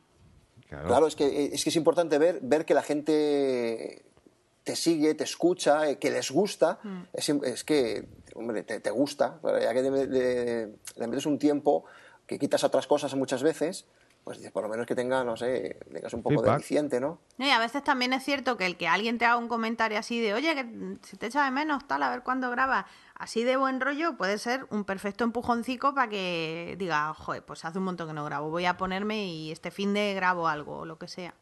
[0.69, 0.88] Claro.
[0.88, 4.03] Claro, es que, es que es importante ver, ver que la gente
[4.64, 6.79] te sigue, te escucha, eh, que les gusta.
[7.12, 9.38] Es, im- es que, hombre, te, te gusta.
[9.42, 10.66] Pero Ya que le, le-
[10.97, 11.85] le metes un tiempo
[12.27, 13.87] que quitas a otras cosas muchas veces,
[14.27, 16.55] pues por lo menos que tenga, no sé, tengas un poco de Feedback.
[16.57, 17.21] aliciente, ¿no?
[17.39, 19.97] No, y a veces también es cierto que el que alguien te haga un comentario
[20.01, 23.45] así de, oye, que se te echa de menos, tal, a ver cuándo grabas, así
[23.45, 27.85] de buen rollo, puede ser un perfecto empujoncico para que diga, joder, pues hace un
[27.85, 30.99] montón que no grabo, voy a ponerme y este fin de grabo algo, o lo
[30.99, 31.33] que sea.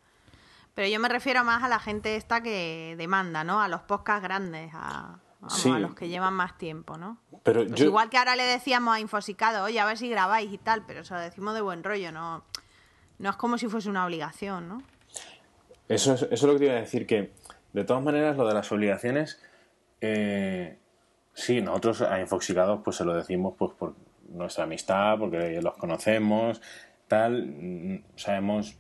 [0.75, 3.63] Pero yo me refiero más a la gente esta que demanda, ¿no?
[3.63, 5.71] A los podcasts grandes, a, vamos, Sí.
[5.71, 7.17] a los que llevan más tiempo, ¿no?
[7.45, 10.53] Pero Pues yo, igual que ahora le decíamos a Infosicado, oye, a ver si grabáis
[10.53, 12.45] y tal, pero eso lo decimos de buen rollo, no,
[13.19, 14.83] no es como si fuese una obligación, ¿no?
[15.89, 17.31] Eso es, eso es lo que te iba a decir, que
[17.73, 19.41] de todas maneras lo de las obligaciones,
[20.01, 20.79] eh,
[21.35, 23.95] sí, nosotros a Infoxicados pues se lo decimos pues por
[24.29, 26.63] nuestra amistad, porque los conocemos,
[27.09, 28.79] tal, mm, sabemos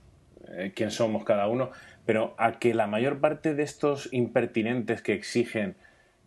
[0.49, 1.71] eh, quién somos cada uno,
[2.07, 5.77] pero a que la mayor parte de estos impertinentes que exigen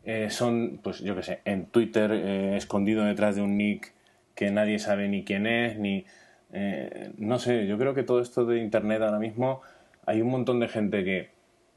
[0.04, 3.93] eh, son, pues yo qué sé, en Twitter, eh, escondido detrás de un nick
[4.36, 6.06] que nadie sabe ni quién es, ni...
[6.54, 9.62] eh, no sé, yo creo que todo esto de Internet ahora mismo
[10.06, 11.30] hay un montón de gente que,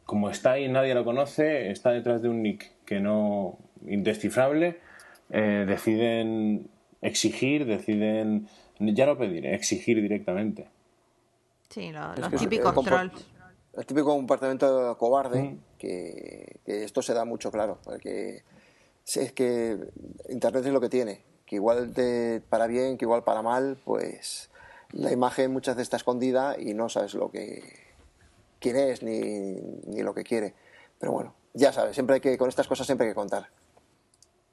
[0.05, 3.59] como está ahí y nadie lo conoce, está detrás de un nick que no...
[3.87, 4.79] indescifrable,
[5.31, 6.69] eh, deciden
[7.03, 8.49] exigir, deciden...
[8.79, 10.67] Ya no pedir, exigir directamente.
[11.69, 13.27] Sí, lo- Es los típicos trolls.
[13.77, 15.59] El típico comportamiento cobarde, Mm.
[15.79, 18.43] que, que esto se da mucho claro, porque
[19.07, 19.77] es que
[20.29, 24.50] Internet es lo que tiene, que igual te para bien, que igual para mal, pues
[24.93, 27.63] la imagen muchas veces está escondida y no sabes lo que
[28.59, 30.55] quién es ni, ni lo que quiere.
[30.99, 33.49] Pero bueno, ya sabes, siempre hay que, con estas cosas siempre hay que contar.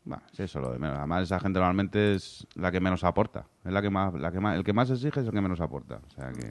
[0.09, 0.97] Va, sí, eso lo de menos.
[0.97, 3.45] Además, esa gente normalmente es la que menos aporta.
[3.65, 5.59] Es la que más, la que más, el que más exige es el que menos
[5.59, 5.99] aporta.
[6.07, 6.47] O sea que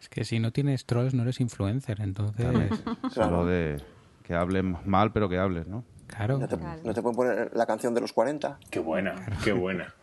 [0.00, 2.46] Es que si no tienes trolls no eres influencer, entonces...
[3.10, 3.82] solo de
[4.22, 5.84] que hablen mal, pero que hables, ¿no?
[6.06, 6.38] Claro.
[6.38, 8.58] No te, no te pueden poner la canción de los 40.
[8.70, 9.94] Qué buena, qué buena.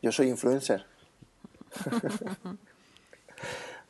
[0.00, 0.86] Yo soy influencer.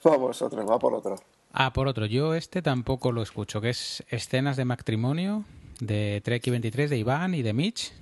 [0.04, 1.16] Vamos, otro, va por otro.
[1.52, 5.44] Ah, por otro, yo este tampoco lo escucho, que es escenas de matrimonio
[5.80, 7.92] de Trek 23 de Iván y de Mitch,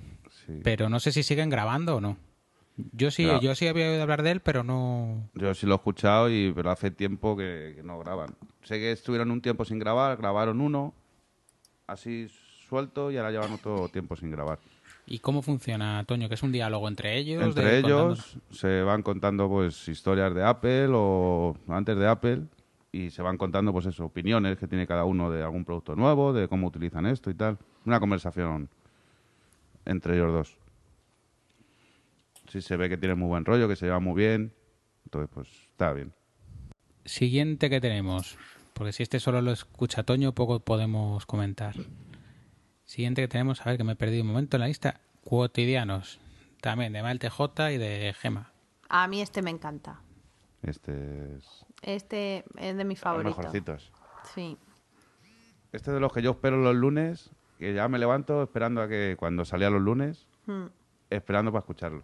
[0.45, 0.59] Sí.
[0.63, 2.17] pero no sé si siguen grabando o no.
[2.93, 5.29] Yo sí, yo sí había oído hablar de él, pero no.
[5.35, 8.35] Yo sí lo he escuchado, y, pero hace tiempo que, que no graban.
[8.63, 10.93] Sé que estuvieron un tiempo sin grabar, grabaron uno,
[11.85, 12.27] así
[12.69, 14.57] suelto, y ahora llevan otro tiempo sin grabar.
[15.13, 16.29] ¿Y cómo funciona, Toño?
[16.29, 17.43] Que es un diálogo entre ellos.
[17.43, 22.43] Entre de- ellos se van contando pues historias de Apple o antes de Apple
[22.93, 26.31] y se van contando pues eso, opiniones que tiene cada uno de algún producto nuevo,
[26.31, 27.57] de cómo utilizan esto y tal.
[27.85, 28.69] Una conversación
[29.83, 30.57] entre ellos dos.
[32.49, 34.53] Sí se ve que tienen muy buen rollo, que se llevan muy bien.
[35.03, 36.13] Entonces pues está bien.
[37.03, 38.37] Siguiente que tenemos,
[38.73, 41.75] porque si este solo lo escucha Toño, poco podemos comentar.
[42.91, 46.19] Siguiente que tenemos, a ver que me he perdido un momento en la lista, cotidianos,
[46.59, 48.51] también de Mal TJ y de Gema.
[48.89, 50.01] A mí este me encanta.
[50.61, 53.37] Este es Este es de mis los favoritos.
[53.37, 53.93] mejorcitos.
[54.35, 54.57] Sí.
[55.71, 58.89] Este es de los que yo espero los lunes, que ya me levanto esperando a
[58.89, 60.65] que cuando salía los lunes, Mm.
[61.11, 62.03] esperando para escucharlo.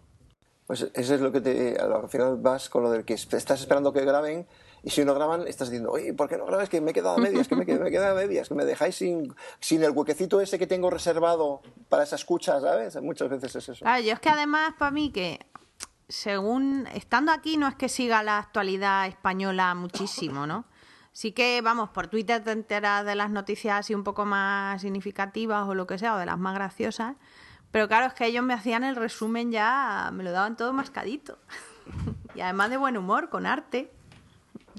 [0.66, 3.60] Pues eso es lo que te, al final vas con lo del que es- estás
[3.60, 4.46] esperando que graben
[4.82, 6.68] y si no graban estás diciendo, oye, ¿por qué no grabas?
[6.68, 8.54] Que me he quedado a medias, que me, qued- me he quedado a medias, que
[8.54, 13.00] me dejáis sin, sin el huequecito ese que tengo reservado para esa escucha, ¿sabes?
[13.02, 13.84] Muchas veces es eso.
[13.84, 15.40] Claro, yo es que además para mí que
[16.08, 20.64] según estando aquí no es que siga la actualidad española muchísimo, ¿no?
[21.12, 25.66] Sí que, vamos, por Twitter te enteras de las noticias así un poco más significativas
[25.68, 27.16] o lo que sea, o de las más graciosas.
[27.72, 31.38] Pero claro, es que ellos me hacían el resumen ya, me lo daban todo mascadito.
[32.34, 33.92] y además de buen humor, con arte.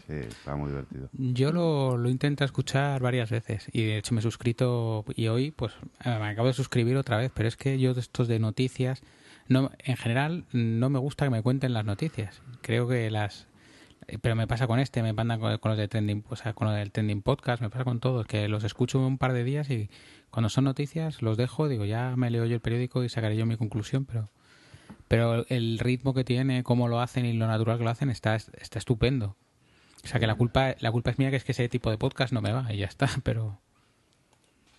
[0.08, 1.10] Sí, está muy divertido.
[1.14, 5.52] Yo lo, lo intento escuchar varias veces y de hecho me he suscrito y hoy
[5.52, 5.74] pues
[6.06, 9.02] eh, me acabo de suscribir otra vez, pero es que yo de estos de noticias,
[9.48, 12.42] no, en general no me gusta que me cuenten las noticias.
[12.62, 13.48] Creo que las...
[14.08, 16.54] eh, Pero me pasa con este, me pasa con, con los de trending, o sea,
[16.54, 19.44] con lo del trending podcast, me pasa con todos, que los escucho un par de
[19.44, 19.90] días y
[20.30, 23.46] cuando son noticias los dejo, digo, ya me leo yo el periódico y sacaré yo
[23.46, 24.30] mi conclusión, pero
[25.08, 28.36] pero el ritmo que tiene, cómo lo hacen y lo natural que lo hacen está,
[28.36, 29.36] está estupendo.
[30.04, 31.98] O sea que la culpa, la culpa es mía que es que ese tipo de
[31.98, 33.60] podcast no me va y ya está, pero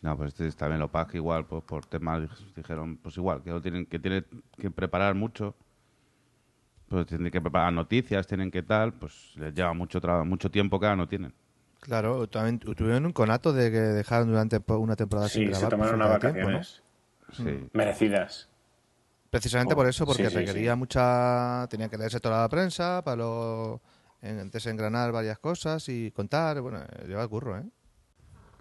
[0.02, 2.22] No, pues este también lo pasa que igual, pues por temas
[2.56, 4.24] dijeron, pues igual, que lo tienen que tienen
[4.58, 5.54] que preparar mucho.
[6.88, 10.80] Pues tienen que preparar noticias, tienen que tal, pues les lleva mucho trabajo, mucho tiempo
[10.80, 11.32] que ahora no tienen.
[11.80, 15.94] Claro, también tuvieron un conato de que dejaron durante una temporada sin Sí, se tomaron
[15.94, 16.58] unas de tiempo, ¿no?
[16.58, 16.82] vacaciones
[17.32, 17.68] Sí.
[17.72, 18.48] merecidas.
[19.30, 20.78] Precisamente Oh, por eso, porque sí, sí, requería sí.
[20.78, 21.66] mucha...
[21.70, 23.80] Tenía que leerse toda la prensa para luego
[24.22, 26.60] en- desengranar varias cosas y contar.
[26.60, 27.64] Bueno, lleva el curro, ¿eh?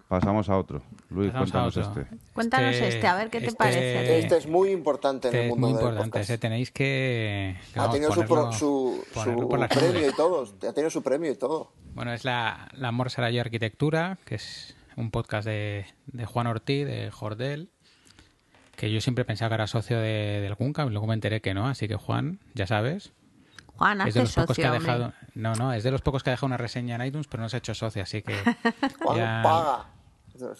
[0.08, 0.82] Pasamos a otro.
[1.10, 2.02] Luis, Pasamos a cuéntanos otro.
[2.02, 2.16] este.
[2.34, 4.18] Cuéntanos este, a ver qué te este- parece.
[4.18, 6.30] Este es muy importante en este el es mundo muy del importante, podcast.
[6.30, 9.68] ese tenéis que, que Ha vamos, tenido su, pro- ponerlo- su, ponerlo su por las
[9.68, 10.42] premio y todo.
[10.68, 11.72] Ha tenido su premio y todo.
[11.94, 16.48] Bueno, es la, la Amor será yo arquitectura, que es un podcast de, de Juan
[16.48, 17.70] Ortiz, de Jordel,
[18.74, 21.54] que yo siempre pensaba que era socio de, del Junca, y luego me enteré que
[21.54, 23.12] no, así que Juan, ya sabes,
[23.80, 26.02] Juan, es de hazte los pocos que socio, ha dejado, no, no, es de los
[26.02, 28.20] pocos que ha dejado una reseña en iTunes, pero no se ha hecho socio, así
[28.20, 28.34] que
[29.02, 29.86] Juan, ya- paga.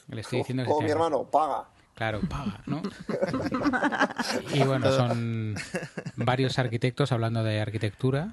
[0.09, 1.69] Le estoy diciendo que Como mi hermano, paga.
[1.95, 2.81] Claro, paga, ¿no?
[4.55, 5.55] y bueno, son
[6.17, 8.33] varios arquitectos hablando de arquitectura.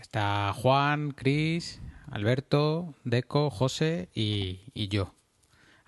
[0.00, 5.14] Está Juan, Cris, Alberto, Deco, José y, y yo.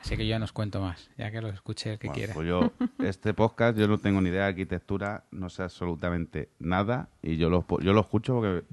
[0.00, 2.18] Así que yo ya no os cuento más, ya que lo escuche el que Bueno,
[2.18, 2.34] quiera.
[2.34, 7.08] pues yo, este podcast, yo no tengo ni idea de arquitectura, no sé absolutamente nada,
[7.20, 8.64] y yo lo, yo lo escucho porque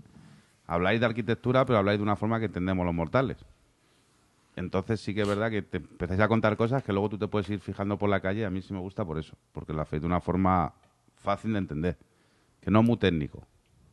[0.68, 3.38] habláis de arquitectura, pero habláis de una forma que entendemos los mortales.
[4.56, 7.28] Entonces sí que es verdad que te empezáis a contar cosas que luego tú te
[7.28, 9.74] puedes ir fijando por la calle, y a mí sí me gusta por eso, porque
[9.74, 10.74] lo hacéis de una forma
[11.16, 11.98] fácil de entender,
[12.62, 13.44] que no es muy técnico.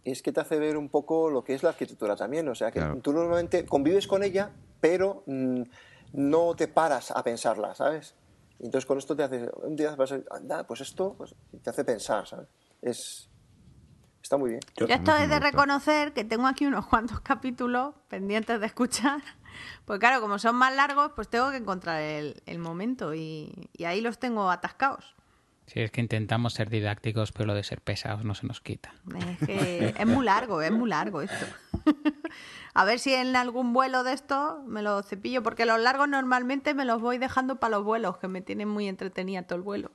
[0.05, 2.49] Es que te hace ver un poco lo que es la arquitectura también.
[2.49, 2.97] O sea, que Claro.
[3.01, 5.63] tú normalmente convives con ella, pero mm,
[6.13, 8.15] no te paras a pensarla, ¿sabes?
[8.59, 11.71] Y entonces con esto te hace, un día vas a anda, pues esto pues, te
[11.71, 12.49] hace pensar, ¿sabes?
[12.81, 13.29] Es,
[14.23, 14.61] está muy bien.
[14.77, 19.21] Yo esto es de reconocer que tengo aquí unos cuantos capítulos pendientes de escuchar.
[19.85, 23.85] Pues claro, como son más largos, pues tengo que encontrar el, el momento y, y
[23.85, 25.15] ahí los tengo atascados.
[25.67, 28.93] Sí, es que intentamos ser didácticos, pero lo de ser pesados no se nos quita.
[29.41, 31.47] Es que es muy largo, es muy largo esto.
[32.75, 36.75] A ver si en algún vuelo de esto me lo cepillo, porque los largos normalmente
[36.75, 39.91] me los voy dejando para los vuelos, que me tienen muy entretenida todo el vuelo.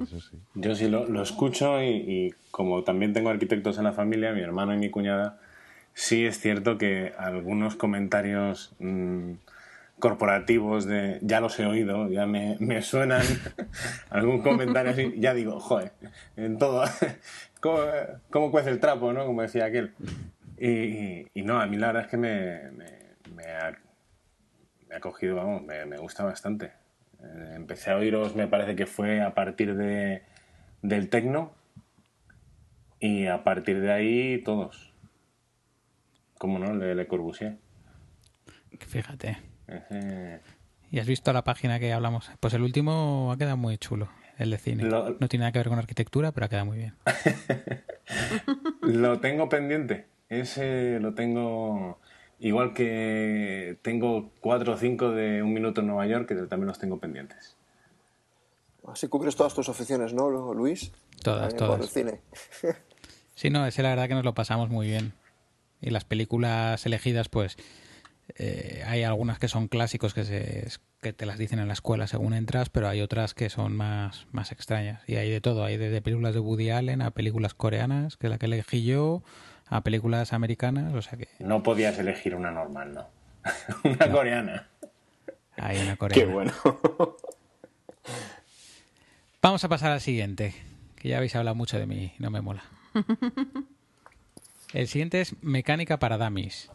[0.00, 0.38] Eso sí.
[0.54, 4.40] Yo sí lo, lo escucho y, y como también tengo arquitectos en la familia, mi
[4.40, 5.38] hermano y mi cuñada,
[5.94, 9.32] sí es cierto que algunos comentarios mm,
[9.98, 13.22] corporativos de ya los he oído, ya me, me suenan
[14.10, 15.92] algún comentario así, ya digo, joder,
[16.36, 16.84] en todo,
[17.60, 17.78] ¿cómo,
[18.30, 19.26] cómo cuece el trapo, no?
[19.26, 19.94] Como decía aquel.
[20.56, 22.86] Y, y- y no, a mí la verdad es que me, me,
[23.34, 23.76] me ha,
[24.88, 26.72] me ha cogido, vamos, me, me gusta bastante.
[27.20, 30.22] Eh, empecé a oíros, me parece que fue a partir de,
[30.82, 31.52] del tecno
[33.00, 34.92] y a partir de ahí todos.
[36.38, 36.72] ¿Cómo no?
[36.74, 37.56] Le, Le Corbusier.
[38.78, 39.38] Fíjate.
[40.90, 42.30] ¿Y has visto la página que hablamos?
[42.40, 44.84] Pues el último ha quedado muy chulo, el de cine.
[44.84, 46.94] Lo- No tiene nada que ver con arquitectura, pero ha quedado muy bien.
[48.82, 50.06] Lo tengo pendiente.
[50.28, 51.98] Ese lo tengo.
[52.40, 56.78] Igual que tengo cuatro o cinco de Un Minuto en Nueva York, que también los
[56.78, 57.56] tengo pendientes.
[58.86, 60.92] Así cubres todas tus aficiones, ¿no, Lu- Luis?
[61.22, 61.80] Todas, También todas.
[61.80, 62.20] el cine.
[63.34, 65.12] Sí, no, ese la verdad que nos lo pasamos muy bien.
[65.80, 67.56] Y las películas elegidas, pues
[68.36, 70.66] eh, hay algunas que son clásicos que, se,
[71.00, 74.26] que te las dicen en la escuela según entras, pero hay otras que son más,
[74.32, 75.02] más extrañas.
[75.06, 78.30] Y hay de todo, hay desde películas de Woody Allen a películas coreanas, que es
[78.30, 79.22] la que elegí yo,
[79.66, 83.08] a películas americanas, o sea que No podías elegir una normal, ¿no?
[83.84, 84.68] una coreana.
[85.56, 86.32] hay una Qué coreana.
[86.32, 86.52] bueno.
[89.40, 90.54] Vamos a pasar al siguiente,
[90.96, 92.64] que ya habéis hablado mucho de mí, no me mola.
[94.74, 96.70] El siguiente es Mecánica para Damis,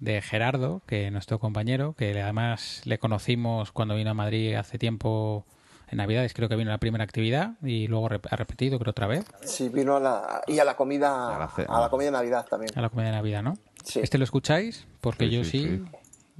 [0.00, 4.78] de Gerardo, que es nuestro compañero, que además le conocimos cuando vino a Madrid hace
[4.78, 5.44] tiempo,
[5.90, 9.06] en Navidades creo que vino a la primera actividad y luego ha repetido, creo, otra
[9.06, 12.12] vez, Sí, vino a la, y a la comida, A la a la, comida de
[12.12, 12.70] Navidad también.
[12.76, 13.54] a la comida de Navidad, ¿no?
[13.84, 14.00] Sí.
[14.00, 14.86] ¿Este lo escucháis?
[15.00, 15.84] Porque Sí, yo sí, sí, sí.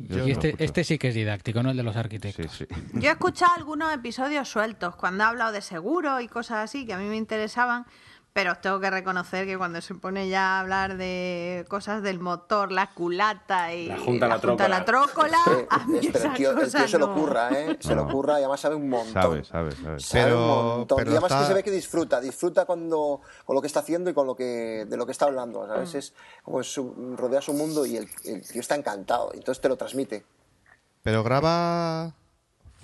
[0.01, 2.53] Yo Y este, este sí que es didáctico, no el de los Sí, arquitectos.
[2.53, 2.67] sí.
[2.95, 6.93] Yo he escuchado algunos episodios sueltos cuando ha hablado de seguro y cosas así que
[6.93, 7.85] a mí me interesaban,
[8.39, 12.21] pero os tengo que reconocer que cuando se pone ya a hablar de cosas del
[12.21, 16.29] motor, la culata y La junta, la junta, la trócola, a mí es- pero esa
[16.29, 17.77] el tío, el cosa tío se lo curra, ¿eh?
[17.81, 19.13] Se lo curra y además sabe un montón.
[19.13, 19.99] Sabe, sabe, sabe.
[19.99, 20.47] Sabe Pero- un
[20.79, 20.99] montón.
[20.99, 23.81] pero y además está- que se ve que disfruta, disfruta cuando con lo que está
[23.81, 25.95] haciendo y con lo que de lo que está hablando, ¿sabes?
[25.97, 29.69] Es como es su- rodea su mundo y el, el tío está encantado, entonces te
[29.69, 30.25] lo transmite.
[31.03, 32.13] ¿Pero graba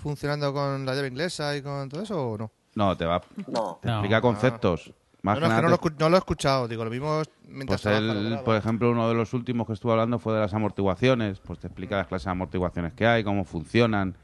[0.03, 2.51] funcionando con la llave inglesa y con todo eso o no?
[2.75, 3.23] No, te va.
[3.47, 3.79] No.
[3.81, 3.95] Te No.
[3.95, 4.93] explica conceptos.
[5.25, 6.69] Más No, no, es que no, lo, no he escuchado.
[6.69, 10.19] Digo, lo mismo mientras Pues él, por ejemplo, uno de los últimos que estuvo hablando
[10.19, 11.41] fue de las amortiguaciones.
[11.41, 14.17] Pues te explica las clases de amortiguaciones que hay, cómo funcionan,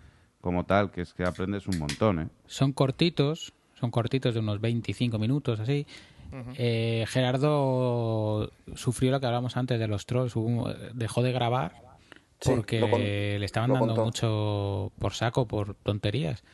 [0.42, 2.28] como tal, que es que aprendes un montón, ¿eh?
[2.46, 5.86] Son cortitos, son cortitos de unos 25 minutos, así.
[6.58, 11.72] Eh, Gerardo sufrió lo que hablamos antes de los trolls, hubo- dejó de grabar
[12.44, 14.04] porque con- le estaban dando contó.
[14.04, 16.44] mucho por saco, por tonterías.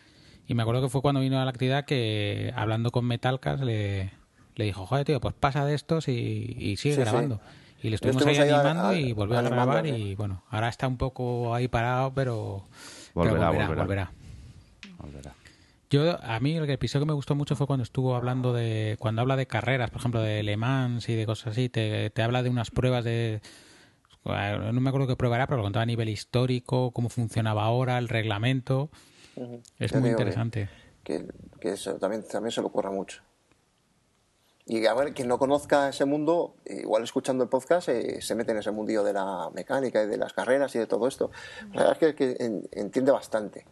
[0.46, 4.12] Y me acuerdo que fue cuando vino a la actividad que hablando con Metalcas le,
[4.56, 7.00] le dijo, joder, tío, pues pasa de estos y, y sigue Sí, sí.
[7.00, 7.40] grabando.
[7.82, 10.68] Y le estuvimos estuvimos ahí a- animando a- y volvió a grabar y bueno, ahora
[10.68, 12.64] está un poco ahí parado, pero
[13.14, 13.82] pero Volverá, volverá, volverá.
[13.84, 14.12] volverá.
[14.98, 15.34] Volverá.
[15.88, 19.22] Yo, a mí el episodio que me gustó mucho fue cuando estuvo hablando de, cuando
[19.22, 22.42] habla de carreras, por ejemplo, de Le Mans y de cosas así, te, te habla
[22.42, 23.40] de unas pruebas de,
[24.24, 27.98] no me acuerdo qué prueba era, pero lo contaba a nivel histórico, cómo funcionaba ahora,
[27.98, 28.90] el reglamento.
[29.78, 30.68] Es muy interesante.
[31.04, 31.24] Que,
[31.60, 33.22] que eso también, también se le ocurra mucho.
[34.68, 38.50] Y a ver, quien no conozca ese mundo, igual escuchando el podcast, eh, se mete
[38.50, 41.30] en ese mundillo de la mecánica y de las carreras y de todo esto.
[41.72, 43.64] La verdad es que, que en- entiende bastante.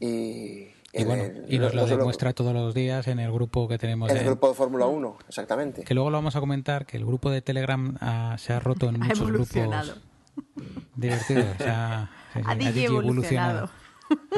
[0.00, 3.68] Y, Y en bueno, el- y lo solo- demuestra todos los días en el grupo
[3.68, 4.10] que tenemos.
[4.10, 5.82] En el grupo de Fórmula 1, exactamente.
[5.84, 8.88] que luego lo vamos a comentar, que el grupo de Telegram ah, se ha roto
[8.90, 9.94] en Ha muchos evolucionado.
[10.36, 11.46] grupos divertidos.
[11.58, 13.70] o sea, sí, sí, Ha digievolucionado.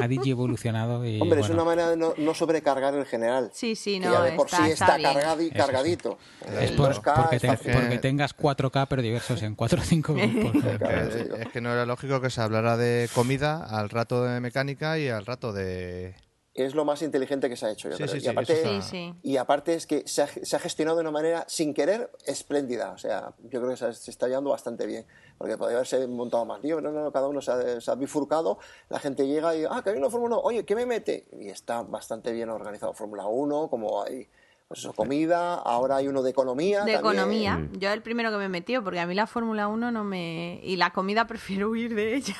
[0.01, 3.51] Ha digievolucionado y Hombre, es bueno, una manera de no, no sobrecargar el general.
[3.53, 5.59] Sí, sí, que no, ya de por está- sí está está, cargado y Eso sí.
[5.59, 6.17] cargadito.
[6.45, 9.83] Es El por- 2K porque, es te- porque tengas 4K pero diversos en 4 o
[9.83, 10.51] 5 grupos.
[10.63, 14.97] Que- es que no era lógico que se hablara de comida al rato de mecánica
[14.99, 16.15] y al rato de...
[16.53, 18.19] Es lo más inteligente que se ha hecho, yo Sí, creo.
[18.19, 21.11] sí, y, aparte, Sí, y aparte es que se ha, se ha gestionado de una
[21.11, 22.91] manera, sin querer, espléndida.
[22.91, 25.05] O sea, yo creo que se, se está llevando bastante bien.
[25.37, 27.95] Porque podría haberse montado más lío, pero no, no, cada uno se ha, se ha
[27.95, 28.59] bifurcado.
[28.89, 31.25] La gente llega y, ah, que hay una Fórmula 1, oye, ¿qué me mete?
[31.39, 34.27] Y está bastante bien organizado Fórmula 1, como hay,
[34.67, 36.83] pues eso, comida, ahora hay uno de economía.
[36.83, 36.99] De también.
[36.99, 40.03] economía, yo el primero que me he metido, porque a mí la Fórmula 1 no
[40.03, 40.59] me...
[40.63, 42.35] Y la comida prefiero huir de ella.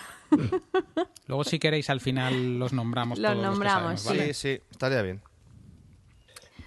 [1.28, 3.44] Luego, si queréis, al final los nombramos Los todos.
[3.44, 4.34] nombramos, los que sabemos, Sí, ¿vale?
[4.34, 5.22] sí, estaría bien.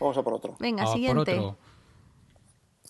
[0.01, 0.57] Vamos a por otro.
[0.59, 1.39] Venga, Vamos por siguiente.
[1.39, 1.59] otro.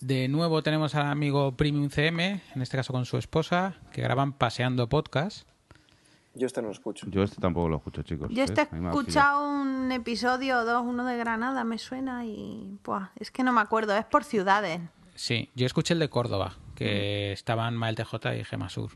[0.01, 4.33] De nuevo tenemos al amigo Premium CM, en este caso con su esposa, que graban
[4.33, 5.47] Paseando Podcast.
[6.33, 7.07] Yo este no lo escucho.
[7.09, 8.27] Yo este tampoco lo escucho, chicos.
[8.29, 12.77] Yo este he escuchado un episodio o dos, uno de Granada, me suena y...
[12.83, 14.81] Buah, es que no me acuerdo, es por ciudades.
[15.15, 18.91] Sí, yo escuché el de Córdoba, que estaban Mael TJ y Gema Sur.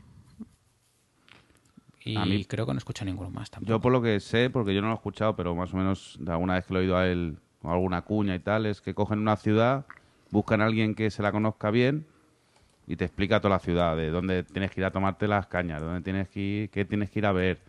[2.04, 3.68] Y A mí- creo que no escucho ninguno más tampoco.
[3.70, 6.16] Yo por lo que sé, porque yo no lo he escuchado, pero más o menos
[6.20, 8.80] de alguna vez que lo he oído a él, o alguna cuña y tal, es
[8.80, 9.84] que cogen una ciudad,
[10.30, 12.06] buscan a alguien que se la conozca bien
[12.86, 15.82] y te explica toda la ciudad, de dónde tienes que ir a tomarte las cañas,
[15.82, 17.60] dónde tienes que ir, qué tienes que ir a ver,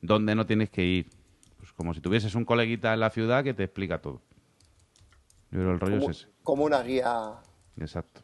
[0.00, 1.10] dónde no tienes que ir.
[1.58, 4.20] Pues como si tuvieses un coleguita en la ciudad que te explica todo.
[5.50, 6.28] Yo creo el rollo Como, es ese.
[6.44, 7.32] como una guía
[7.76, 8.20] Exacto,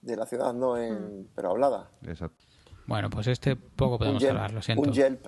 [0.00, 1.90] de la ciudad, no en, pero hablada.
[2.06, 2.44] exacto.
[2.90, 4.82] Bueno, pues este poco podemos Yelp, hablar, lo siento.
[4.82, 5.26] Un Yelp.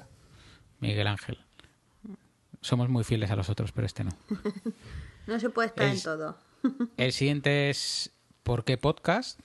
[0.80, 1.38] Miguel Ángel.
[2.60, 4.10] Somos muy fieles a los otros, pero este no.
[5.28, 6.36] No se puede estar Es- en todo.
[6.96, 8.10] El siguiente es
[8.42, 9.38] ¿Por qué podcast?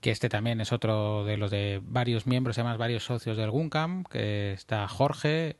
[0.00, 4.04] Que este también es otro de los de varios miembros, además varios socios del Guncam,
[4.04, 5.58] que está Jorge,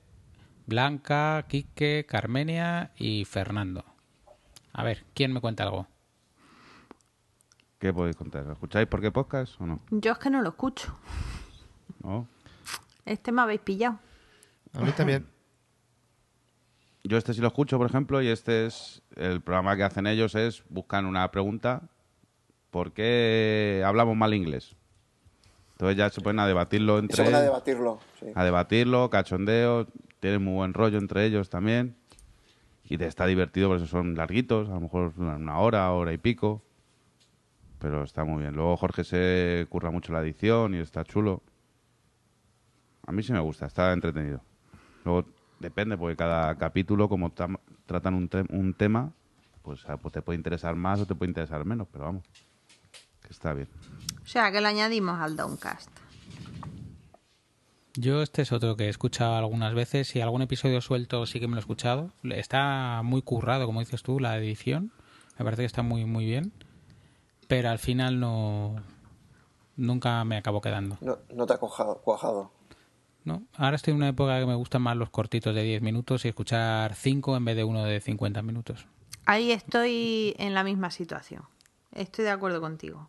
[0.66, 3.84] Blanca, Quique, Carmenia y Fernando.
[4.72, 5.86] A ver, ¿quién me cuenta algo?
[7.80, 8.44] ¿Qué podéis contar?
[8.44, 9.80] ¿Lo ¿Escucháis por qué podcast o no?
[9.90, 10.94] Yo es que no lo escucho.
[12.04, 12.28] ¿No?
[13.06, 13.98] Este me habéis pillado.
[14.74, 15.26] A mí también.
[17.02, 20.34] Yo este sí lo escucho, por ejemplo, y este es el programa que hacen ellos
[20.34, 21.88] es buscan una pregunta
[22.70, 24.76] ¿por qué hablamos mal inglés?
[25.72, 27.98] Entonces ya se ponen a debatirlo entre se van a debatirlo.
[28.20, 28.26] sí.
[28.34, 29.86] a debatirlo, cachondeo,
[30.20, 31.96] tienen muy buen rollo entre ellos también.
[32.84, 36.18] Y te está divertido, por eso son larguitos, a lo mejor una hora, hora y
[36.18, 36.62] pico.
[37.80, 38.54] Pero está muy bien.
[38.54, 41.42] Luego Jorge se curra mucho la edición y está chulo.
[43.06, 44.42] A mí sí me gusta, está entretenido.
[45.04, 45.26] Luego
[45.58, 49.12] depende, porque cada capítulo, como tam- tratan un, te- un tema,
[49.62, 52.24] pues, ah, pues te puede interesar más o te puede interesar menos, pero vamos,
[53.22, 53.68] que está bien.
[54.22, 55.90] O sea, que lo añadimos al Downcast.
[57.96, 61.48] Yo este es otro que he escuchado algunas veces y algún episodio suelto sí que
[61.48, 62.12] me lo he escuchado.
[62.24, 64.92] Está muy currado, como dices tú, la edición.
[65.38, 66.52] Me parece que está muy muy bien.
[67.50, 68.76] Pero al final no
[69.76, 70.98] nunca me acabo quedando.
[71.00, 72.52] No, no te ha cuajado, cuajado.
[73.24, 73.42] ¿no?
[73.56, 76.28] Ahora estoy en una época que me gustan más los cortitos de 10 minutos y
[76.28, 78.86] escuchar 5 en vez de uno de 50 minutos.
[79.26, 81.42] Ahí estoy en la misma situación.
[81.90, 83.08] Estoy de acuerdo contigo.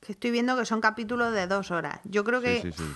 [0.00, 2.00] Que estoy viendo que son capítulos de dos horas.
[2.02, 2.92] Yo creo que Sí, sí, sí.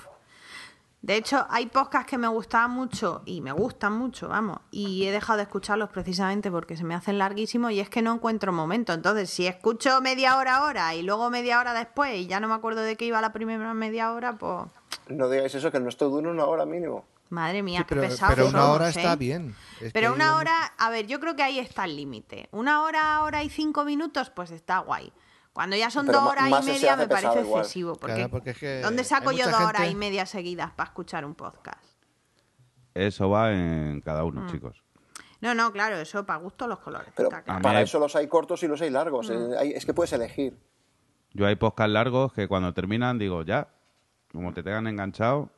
[1.03, 5.11] De hecho, hay podcasts que me gustaban mucho y me gustan mucho, vamos, y he
[5.13, 8.93] dejado de escucharlos precisamente porque se me hacen larguísimos y es que no encuentro momento.
[8.93, 12.55] Entonces, si escucho media hora ahora y luego media hora después y ya no me
[12.55, 14.67] acuerdo de qué iba la primera media hora, pues
[15.09, 17.07] No digáis eso, que el nuestro dura una hora mínimo.
[17.31, 18.93] madre mía, Sí, qué pero, pesados pero una hora ¿eh?
[18.95, 19.57] está bien.
[19.81, 22.51] Es Pero una hora, a ver, yo creo que ahí está el límite.
[22.53, 25.11] Una hora, hora y cinco minutos, pues está guay.
[25.53, 27.61] Cuando ya son Pero dos horas y media me parece igual.
[27.63, 27.95] excesivo.
[27.97, 31.25] Porque, Claro, porque es que ¿Dónde saco yo dos horas y media seguidas para escuchar
[31.25, 31.85] un podcast?
[32.95, 34.27] Eso va en cada Mm.
[34.27, 34.83] uno, chicos.
[35.41, 37.13] No, no, claro, eso para gusto los colores.
[37.17, 37.63] Pero claro.
[37.63, 39.29] para eso los hay cortos y los hay largos.
[39.31, 39.33] Mm.
[39.33, 40.57] eh, hay- es que puedes elegir.
[41.33, 43.69] Yo hay podcasts largos que cuando terminan digo, ya,
[44.33, 45.51] como te tengan enganchado,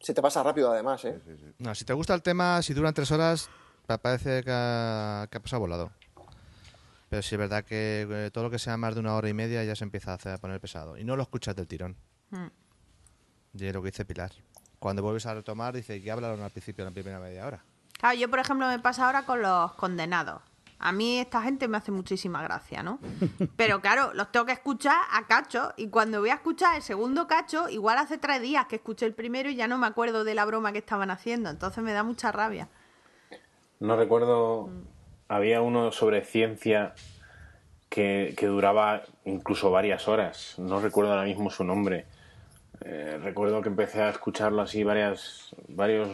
[0.00, 1.20] Se te pasa rápido además, ¿eh?
[1.58, 3.50] No, si te gusta el tema, si duran tres horas,
[3.86, 5.90] pa- parece que ha, que ha pasado volado.
[7.10, 9.34] Pero sí es verdad que eh, todo lo que sea más de una hora y
[9.34, 10.96] media ya se empieza a, hacer- a poner pesado.
[10.96, 11.96] Y no lo escuchas del tirón.
[12.30, 12.46] Mm.
[13.54, 14.30] Y es lo que dice Pilar.
[14.78, 17.62] Cuando vuelves a retomar, dice que hablaron al principio, en la primera media hora.
[17.98, 20.40] Claro, yo por ejemplo me pasa ahora con los condenados.
[20.78, 22.98] A mí esta gente me hace muchísima gracia, ¿no?
[23.56, 27.26] Pero claro, los tengo que escuchar a cacho y cuando voy a escuchar el segundo
[27.26, 30.34] cacho, igual hace tres días que escuché el primero y ya no me acuerdo de
[30.34, 32.68] la broma que estaban haciendo, entonces me da mucha rabia.
[33.80, 34.70] No recuerdo,
[35.30, 36.92] había uno sobre ciencia
[37.88, 40.56] que, que duraba incluso varias horas.
[40.58, 42.06] No recuerdo ahora mismo su nombre.
[42.84, 46.08] Eh, recuerdo que empecé a escucharlo así varias, varios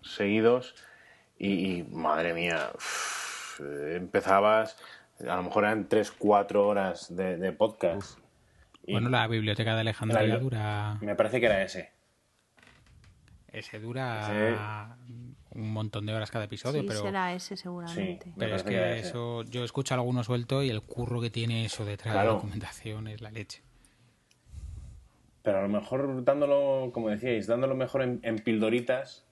[0.00, 0.74] seguidos
[1.38, 4.76] y, y, madre mía, uf, eh, empezabas,
[5.20, 8.18] a lo mejor eran 3, 4 horas de, de podcast.
[8.86, 10.98] Y Bueno, la biblioteca de Alejandría La- dura.
[11.02, 11.92] Me parece que era ese.
[13.52, 14.96] Ese dura
[15.54, 17.02] un montón de horas cada episodio, sí, pero.
[17.02, 18.26] será ese seguramente.
[18.26, 18.32] Sí.
[18.38, 22.14] Pero es que eso, yo escucho alguno suelto y el curro que tiene eso detrás
[22.14, 23.62] de la documentación es la leche.
[25.42, 29.24] Pero a lo mejor dándolo, como decíais, dándolo mejor en, en pildoritas,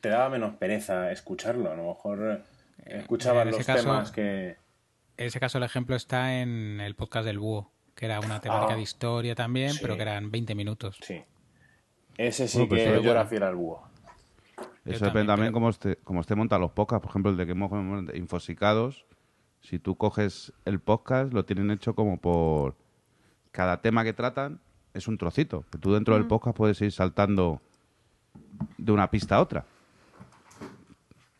[0.00, 1.70] te daba menos pereza escucharlo.
[1.72, 2.44] A lo mejor
[2.84, 4.56] eh, escuchabas en ese los caso- temas que...
[5.16, 8.74] En ese caso, el ejemplo está en el podcast del Búho, que era una temática
[8.74, 9.78] Ah, de historia también, sí.
[9.82, 10.96] pero que eran 20 minutos.
[11.02, 11.24] Sí.
[12.16, 13.88] Ese sí Bueno, pues que yo era fiel al búho.
[14.88, 17.02] Eso depende también, cómo esté, cómo esté montado los podcasts.
[17.02, 19.06] Por ejemplo, el de que hemos infosicados.
[19.60, 22.76] Si tú coges el podcast, lo tienen hecho como por
[23.50, 24.60] cada tema que tratan
[24.94, 25.64] es un trocito.
[25.70, 27.60] Que tú dentro del podcast puedes ir saltando
[28.76, 29.66] de una pista a otra.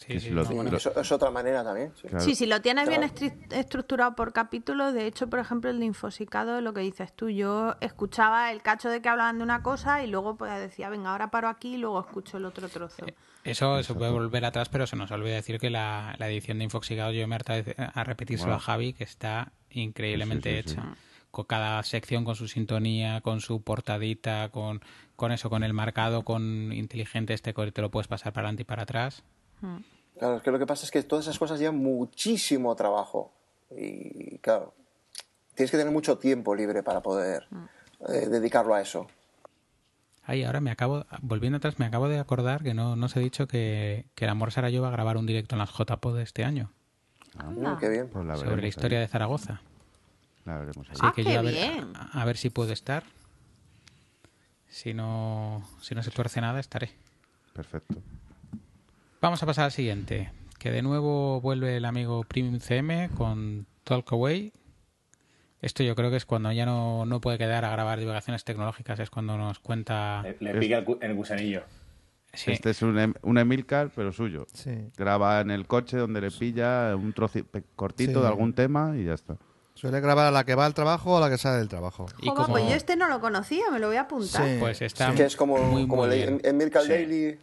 [0.09, 0.71] Sí, sí, lo- no, bueno.
[0.71, 1.93] lo- Eso es otra manera también.
[2.01, 2.09] sí.
[2.09, 2.25] Claro.
[2.25, 3.35] Sí, si lo tienes bien Claro.
[3.51, 7.77] estructurado por capítulos, de hecho, por ejemplo, el de Infosicado, lo que dices tú, yo
[7.81, 11.31] escuchaba el cacho de que hablaban de una cosa y luego pues decía, venga, ahora
[11.31, 13.05] paro aquí y luego escucho el otro trozo.
[13.45, 16.65] Eso se puede volver atrás, pero se nos olvida decir que la, la edición de
[16.65, 17.55] Infoxicado, yo me harta
[17.95, 20.81] a repetírselo a Javi, que está increíblemente Sí, sí, sí, sí.
[20.81, 20.97] hecha.
[21.31, 24.81] Con cada sección con su sintonía, con su portadita, con,
[25.15, 28.63] con eso, con el marcado, con inteligente este que te lo puedes pasar para adelante
[28.63, 29.23] y para atrás.
[30.19, 33.33] Claro, es que lo que pasa es que todas esas cosas llevan muchísimo trabajo.
[33.71, 34.75] Y claro,
[35.55, 37.47] tienes que tener mucho tiempo libre para poder
[38.09, 39.07] eh, dedicarlo a eso.
[40.25, 43.21] Ay, ahora me acabo, volviendo atrás, me acabo de acordar que no, no os he
[43.21, 46.23] dicho que, que el Amor Sarayo va a grabar un directo en las JPod de
[46.23, 46.71] este año,
[47.35, 48.09] Mm, qué bien.
[48.09, 49.05] Pues la sobre la historia ahí.
[49.05, 49.61] de Zaragoza.
[50.45, 50.93] La veremos ahí.
[50.95, 51.93] Así Ah, que qué yo a ver, bien.
[51.95, 53.05] a, a ver si puedo estar.
[54.69, 56.91] Si no, si no se tuerce nada, estaré.
[57.53, 57.95] Perfecto.
[59.21, 60.31] Vamos a pasar al siguiente.
[60.59, 64.53] Que de nuevo vuelve el amigo Premium CM con Talk Away.
[65.61, 69.01] Esto yo creo que es cuando ya no, no puede quedar a grabar divulgaciones tecnológicas,
[69.01, 70.23] es cuando nos cuenta...
[70.23, 71.63] Le, le pica el, el gusanillo.
[72.33, 74.47] Sí, Este es un, em- un Emilcar, pero suyo.
[74.53, 74.71] Sí.
[74.97, 78.21] Graba en el coche donde le pilla un trocito cortito Sí.
[78.21, 79.37] de algún tema y ya está.
[79.75, 82.07] Suele grabar a la que va al trabajo o a la que sale del trabajo.
[82.21, 84.47] y Joder, como- pues yo este no lo conocía, me lo voy a apuntar.
[84.47, 84.57] Sí.
[84.61, 87.37] pues está Que es como, muy, como muy el en, Mircal Sí.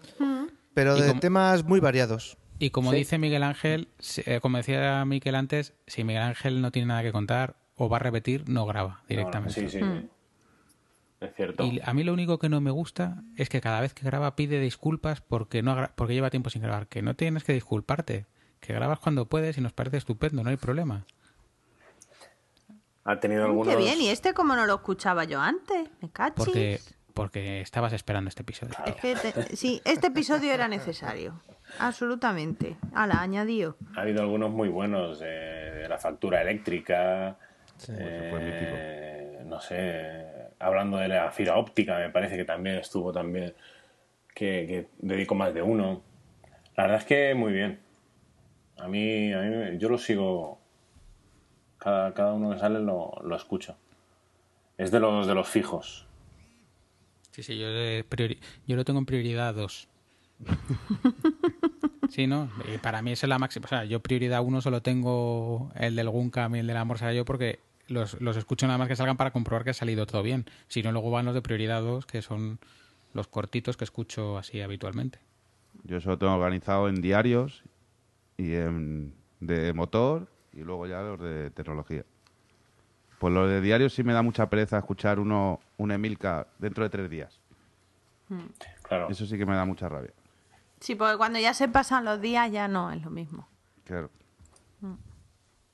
[0.75, 2.37] Pero de como- temas muy variados.
[2.59, 2.97] Y como Sí.
[2.97, 3.89] dice Miguel Ángel,
[4.25, 7.97] eh, como decía Miguel antes, si Miguel Ángel no tiene nada que contar o va
[7.97, 9.53] a repetir, no graba No, no, directamente.
[9.55, 10.09] sí, sí, sí.
[11.21, 11.63] Es cierto.
[11.65, 14.35] Y a mí lo único que no me gusta es que cada vez que graba
[14.35, 16.87] pide disculpas porque no porque lleva tiempo sin grabar.
[16.87, 18.25] Que no tienes que disculparte.
[18.59, 21.05] Que grabas cuando puedes y nos parece estupendo, no hay problema.
[23.03, 23.73] Ha tenido Mm, algunos...
[23.75, 26.35] Qué bien, y este como no lo escuchaba yo antes, me cachis.
[26.45, 26.79] Porque,
[27.15, 28.75] porque estabas esperando este episodio.
[28.85, 31.41] Es que te- sí, este episodio era necesario.
[31.79, 32.75] Absolutamente.
[32.93, 33.77] Ala, añadido.
[33.95, 37.37] Ha habido algunos muy buenos, eh, de la factura eléctrica,
[37.77, 40.25] fue eh, no sé,
[40.59, 43.53] hablando de la fibra óptica, me parece que también estuvo también,
[44.33, 46.03] que, que dedicó más de uno.
[46.75, 47.79] La verdad es que muy bien.
[48.77, 50.59] A mí, a mí yo lo sigo,
[51.77, 53.77] cada, cada uno que sale lo, lo escucho.
[54.77, 56.04] Es de los, de los fijos.
[57.35, 59.89] Sí, sí, yo, eh, priori- yo lo tengo en prioridad 2.
[62.09, 62.49] Sí, ¿no?
[62.73, 63.65] Y para mí esa es la máxima.
[63.65, 67.11] O sea, yo prioridad 1 solo tengo el del Gunkam y el del Amor Será
[67.13, 70.21] Yo porque los, los escucho nada más que salgan para comprobar que ha salido todo
[70.23, 70.45] bien.
[70.69, 72.59] Si no, luego van los de prioridad 2, que son
[73.13, 75.19] los cortitos que escucho así habitualmente.
[75.83, 77.63] Yo eso lo tengo organizado en diarios
[78.37, 82.05] y en de motor y luego ya los de tecnología.
[83.19, 86.89] Pues los de diarios sí me da mucha pereza escuchar uno, un Emilka dentro de
[86.89, 87.39] tres días.
[88.83, 89.09] Claro.
[89.09, 90.11] Eso sí que me da mucha rabia.
[90.79, 93.47] Sí, porque cuando ya se pasan los días ya no es lo mismo.
[93.85, 94.09] Claro.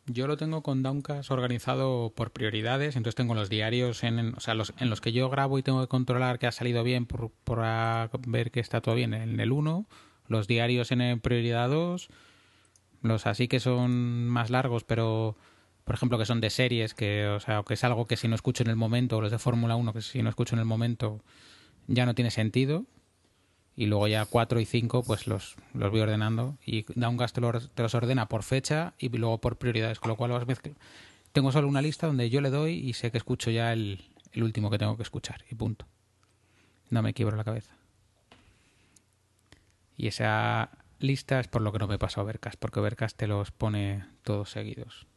[0.08, 4.40] Yo lo tengo con Downcast organizado por prioridades, entonces tengo los diarios en, en- o
[4.40, 7.06] sea, los, en los que yo grabo y tengo que controlar que ha salido bien
[7.06, 7.60] por, por
[8.28, 9.86] ver que está todo bien en el 1,
[10.28, 12.10] los diarios en el prioridad 2,
[13.04, 15.36] los así que son más largos, pero
[15.84, 18.36] por ejemplo que son de series, que o sea, que es algo que si no
[18.36, 20.66] escucho en el momento, o los de Fórmula 1 que si no escucho en el
[20.66, 21.22] momento
[21.88, 22.86] ya no tiene sentido.
[23.76, 27.70] Y luego ya 4 y 5 pues los, los voy ordenando y Downcast te, los-
[27.72, 30.76] te los ordena por fecha y luego por prioridades, con lo cual vas mezcl-
[31.32, 34.02] tengo solo una lista donde yo le doy y sé que escucho ya el,
[34.36, 35.86] último que tengo que escuchar y punto.
[36.90, 37.72] No me quiebro la cabeza.
[39.98, 40.70] Y esa
[41.00, 44.04] lista es por lo que no me pasa a Overcast, porque Overcast te los pone
[44.24, 45.08] todos seguidos.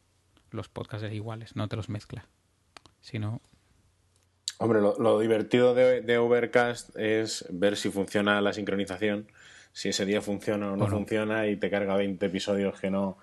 [0.55, 2.27] Los podcasts iguales, no te los mezcla.
[3.01, 3.41] Si no,
[4.57, 9.27] Hombre, lo, lo divertido de, de Overcast es ver si funciona la sincronización,
[9.73, 13.17] si ese día funciona o no, funciona y te carga 20 episodios que no.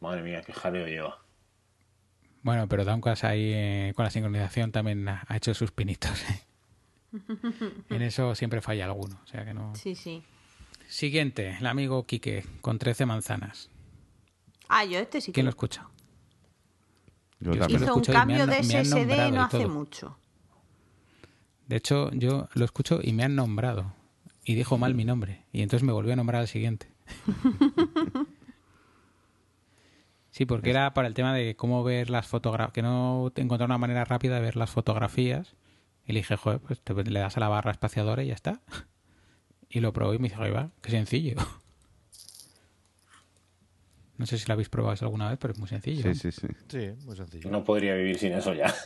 [0.00, 1.18] Madre mía, qué jaleo lleva.
[2.42, 6.22] Bueno, pero Downcast ahí eh, con la sincronización también ha, ha hecho sus pinitos.
[6.30, 6.40] ¿eh?
[7.90, 9.20] en eso siempre falla alguno.
[9.22, 9.74] O sea que no.
[9.74, 10.22] Sí, sí.
[10.88, 13.68] Siguiente, el amigo Quique, con 13 manzanas.
[14.68, 15.86] Ah, yo este sí que ¿Quién lo escucha?
[17.40, 20.16] Yo Yo hizo un cambio han- de SSD nombrado no hace mucho.
[21.66, 23.94] De hecho, yo lo escucho y me han nombrado.
[24.44, 25.44] Y dijo mal mi nombre.
[25.52, 26.92] Y entonces me volvió a nombrar al siguiente.
[30.32, 33.66] Sí, porque era para el tema de cómo ver las fotografías, que no te encontraba
[33.74, 35.56] una manera rápida de ver las fotografías.
[36.06, 38.60] Y le dije, joder, pues te, le das a la barra espaciadora y ya está.
[39.72, 41.36] Y lo probó y me dijo, ahí va, qué sencillo.
[44.20, 46.02] No sé si lo habéis probado alguna vez, pero es muy sencillo.
[46.02, 46.46] Sí, sí, sí.
[46.68, 47.50] Sí, muy sencillo.
[47.50, 48.70] No podría vivir sin eso ya.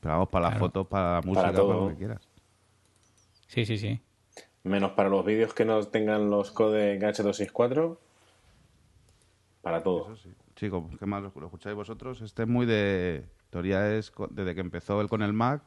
[0.00, 0.66] Pero vamos, para las Claro.
[0.66, 1.80] fotos, para la música, para, todo.
[1.80, 2.28] lo que quieras.
[3.48, 4.00] Sí, sí, sí.
[4.62, 7.98] Menos para los vídeos que no tengan los codecs H264.
[9.62, 10.14] Para todo.
[10.54, 12.20] Chicos, ¿qué más lo, lo escucháis vosotros?
[12.20, 13.24] Este es muy de...
[13.50, 15.60] Teoría es desde que empezó él con el Mac,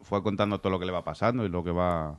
[0.00, 2.18] fue contando todo lo que le va pasando y lo que va...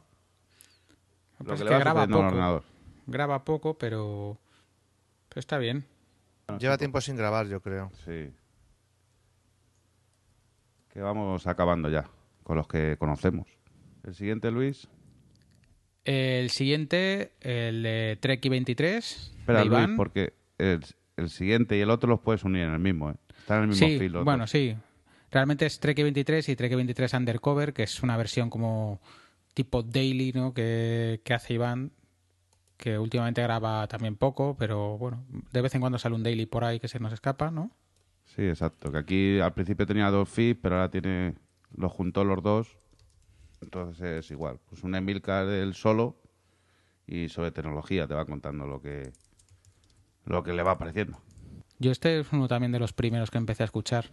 [1.39, 2.35] Lo Pues que es le que va graba sucediendo en el poco.
[2.35, 2.76] ordenador.
[3.07, 4.37] Graba poco, pero,
[5.29, 5.85] pero está bien.
[6.59, 7.91] Lleva tiempo sin grabar, yo creo.
[8.05, 8.29] Sí.
[10.89, 12.09] Que vamos acabando ya
[12.43, 13.47] con los que conocemos.
[14.03, 14.87] El siguiente, Luis.
[16.05, 19.33] El siguiente, el de Treki 23.
[19.39, 19.95] Espera, de Luis, Iván.
[19.97, 20.81] porque el,
[21.17, 23.15] el siguiente y el otro los puedes unir en el mismo, ¿eh?
[23.37, 24.23] Están en el mismo Sí, filo.
[24.23, 24.75] bueno, sí.
[25.29, 29.01] Realmente es Trek 23 y Trek 23 Undercover, que es una versión como
[29.53, 30.53] tipo daily, ¿no?
[30.53, 31.91] Que, que hace Iván,
[32.77, 36.63] que últimamente graba también poco, pero bueno, de vez en cuando sale un daily por
[36.63, 37.71] ahí que se nos escapa, ¿no?
[38.35, 38.91] Sí, exacto.
[38.91, 41.35] Que aquí al principio tenía dos feeds, pero ahora tiene
[41.75, 42.77] los juntó los dos.
[43.61, 44.59] Entonces es igual.
[44.69, 46.21] Pues un Emilcar del solo
[47.07, 49.11] y sobre tecnología te va contando lo que
[50.25, 51.17] lo que le va apareciendo.
[51.79, 54.09] Yo este es uno también de los primeros que empecé a escuchar.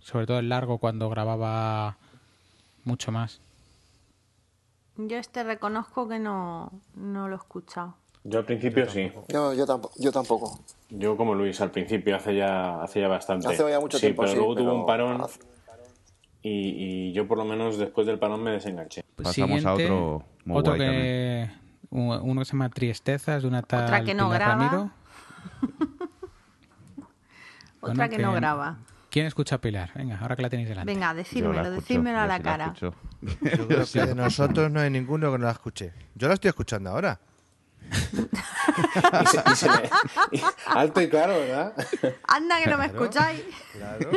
[0.00, 1.96] Sobre todo el largo cuando grababa
[2.82, 3.40] mucho más.
[4.96, 7.96] Yo este reconozco que no, no lo he escuchado.
[8.22, 9.10] Yo al principio sí.
[9.32, 9.94] No, yo tampoco.
[9.98, 10.58] Yo tampoco.
[10.90, 13.48] Yo como Luis al principio hace ya hace ya bastante.
[13.48, 15.40] Hace ya mucho sí, tiempo, pero sí, luego pero tuvo un parón hace-
[16.42, 19.02] y, y yo por lo menos después del parón me desenganché.
[19.22, 21.50] Pasamos a otro muy otro guay que
[21.90, 24.92] uno que se llama Tristezas de una tal Otra que no Pilar graba.
[27.80, 28.78] Otra Bueno, que no graba.
[29.14, 29.92] ¿Quién escucha a Pilar?
[29.94, 30.92] Venga, ahora que la tenéis delante.
[30.92, 32.74] Venga, la escucho, decírmelo a la cara.
[32.80, 32.92] Yo
[33.68, 35.92] creo que de nosotros no hay ninguno que no la escuche.
[36.16, 37.20] Yo la estoy escuchando ahora.
[39.22, 39.90] Y se- y se le-
[40.32, 41.74] y- alto y claro, ¿verdad?
[42.26, 43.42] Anda que no me escucháis.
[43.72, 44.10] Claro.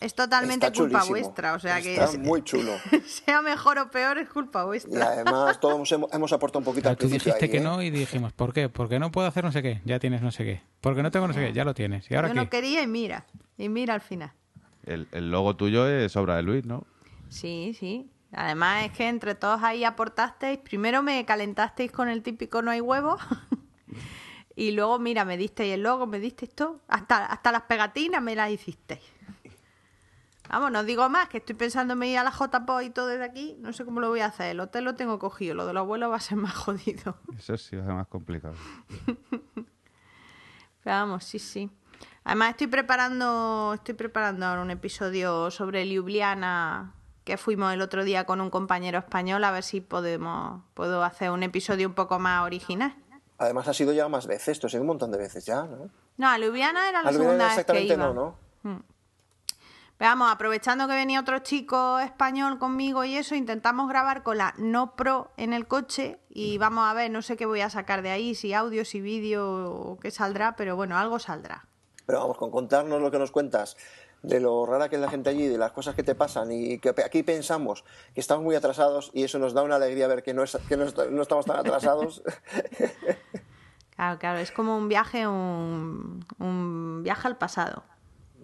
[0.00, 1.18] Es totalmente Está culpa chulísimo.
[1.28, 1.52] vuestra.
[1.54, 2.72] O sea que Está es- muy chulo.
[3.06, 5.04] sea mejor o peor es culpa Y vuestra.
[5.06, 7.60] además todos hemos, hemos aportado un poquito Pero al tú dijiste ahí, que ¿eh?
[7.60, 8.68] no y dijimos, ¿por qué?
[8.68, 10.62] Porque no puedo hacer no sé qué, ya tienes no sé qué.
[10.80, 12.10] Porque no tengo no sé qué, ya lo tienes.
[12.10, 12.40] ¿Y ahora Yo qué?
[12.40, 13.26] no quería y mira.
[13.58, 14.32] Y mira al final.
[14.86, 16.86] El, el logo tuyo es obra de Luis, ¿no?
[17.28, 18.10] Sí, sí.
[18.32, 20.58] Además es que entre todos ahí aportasteis.
[20.60, 23.18] Primero me calentasteis con el típico no hay huevo.
[24.56, 26.80] y luego, mira, me disteis el logo, me disteis todo.
[26.88, 29.00] Hasta, hasta las pegatinas me las hicisteis.
[30.50, 33.06] Vamos, no os digo más, que estoy pensando en ir a la JPO y todo
[33.06, 33.56] desde aquí.
[33.60, 34.50] No sé cómo lo voy a hacer.
[34.50, 35.54] El hotel lo tengo cogido.
[35.54, 37.16] Lo del abuelo va a ser más jodido.
[37.38, 38.54] Eso sí va a ser más complicado.
[40.82, 41.70] Pero vamos, sí, sí.
[42.24, 46.94] Además estoy preparando, estoy preparando ahora un episodio sobre Ljubljana
[47.24, 51.30] que fuimos el otro día con un compañero español a ver si podemos puedo hacer
[51.30, 52.94] un episodio un poco más original.
[53.38, 55.90] Además ha sido ya más veces, esto ha sido un montón de veces ya, ¿no?
[56.16, 58.06] No, a Ljubljana era la A Ljubljana segunda vez que exactamente iba.
[58.06, 58.36] no, ¿no?
[58.62, 58.84] Pero
[60.08, 64.96] vamos, aprovechando que venía otro chico español conmigo y eso, intentamos grabar con la No
[64.96, 68.10] Pro en el coche y vamos a ver, no sé qué voy a sacar de
[68.10, 71.66] ahí, si audio, si vídeo o qué saldrá, pero bueno, algo saldrá.
[72.06, 73.76] Pero vamos, con contarnos lo que nos cuentas
[74.22, 76.78] de lo rara que es la gente allí, de las cosas que te pasan y
[76.78, 77.84] que aquí pensamos
[78.14, 80.76] que estamos muy atrasados y eso nos da una alegría ver que no, es, que
[80.76, 82.22] no, no estamos tan atrasados.
[83.96, 87.82] Claro, claro, es como un viaje, un, un viaje al pasado.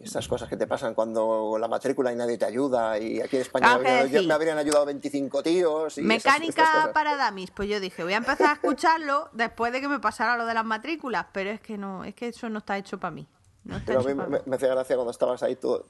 [0.02, 3.42] Estas cosas que te pasan cuando la matrícula y nadie te ayuda y aquí en
[3.42, 4.28] España Claro me, habrían, decir.
[4.28, 5.98] me habrían ayudado 25 tíos.
[5.98, 9.88] Y Mecánica para damis, pues yo dije, voy a empezar a escucharlo después de que
[9.88, 12.76] me pasara lo de las matrículas, pero es que no, es que eso no está
[12.78, 13.26] hecho para mí.
[13.64, 15.86] No Pero a mí me, me hacía gracia cuando estabas ahí todo.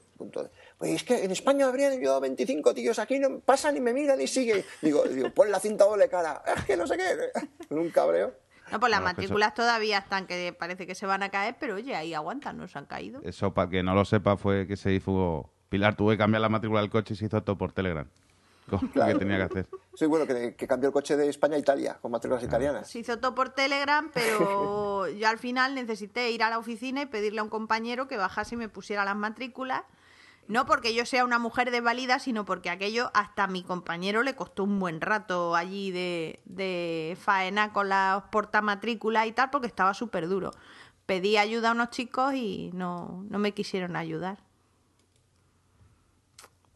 [0.77, 3.93] Pues es que en España me habrían ayudado 25 tíos, aquí no pasan y me
[3.93, 4.65] miran y siguen.
[4.81, 6.41] Digo, digo pon la cinta doble cara.
[6.57, 7.31] Es que no sé qué.
[7.69, 8.33] Con un cabreo.
[8.71, 11.75] No, pues las eso- matrículas todavía están que parece que se van a caer, pero
[11.75, 13.21] oye, ahí aguantan, no se han caído.
[13.23, 15.49] Eso, para que no lo sepa, fue que se hizo...
[15.69, 18.07] Pilar tuvo que cambiar la matrícula del coche y se hizo todo por Telegram.
[18.69, 19.67] Con que tenía que hacer.
[19.95, 22.89] Sí, bueno, que, que cambió el coche de España a Italia, con matrículas italianas.
[22.89, 27.05] Se hizo todo por Telegram, pero yo al final necesité ir a la oficina y
[27.05, 29.83] pedirle a un compañero que bajase y me pusiera las matrículas.
[30.47, 34.35] No porque yo sea una mujer desvalida, sino porque aquello hasta a mi compañero le
[34.35, 39.93] costó un buen rato allí de, de faena con las portamatrículas y tal, porque estaba
[39.93, 40.51] súper duro.
[41.05, 44.46] Pedí ayuda a unos chicos y no, no me quisieron ayudar.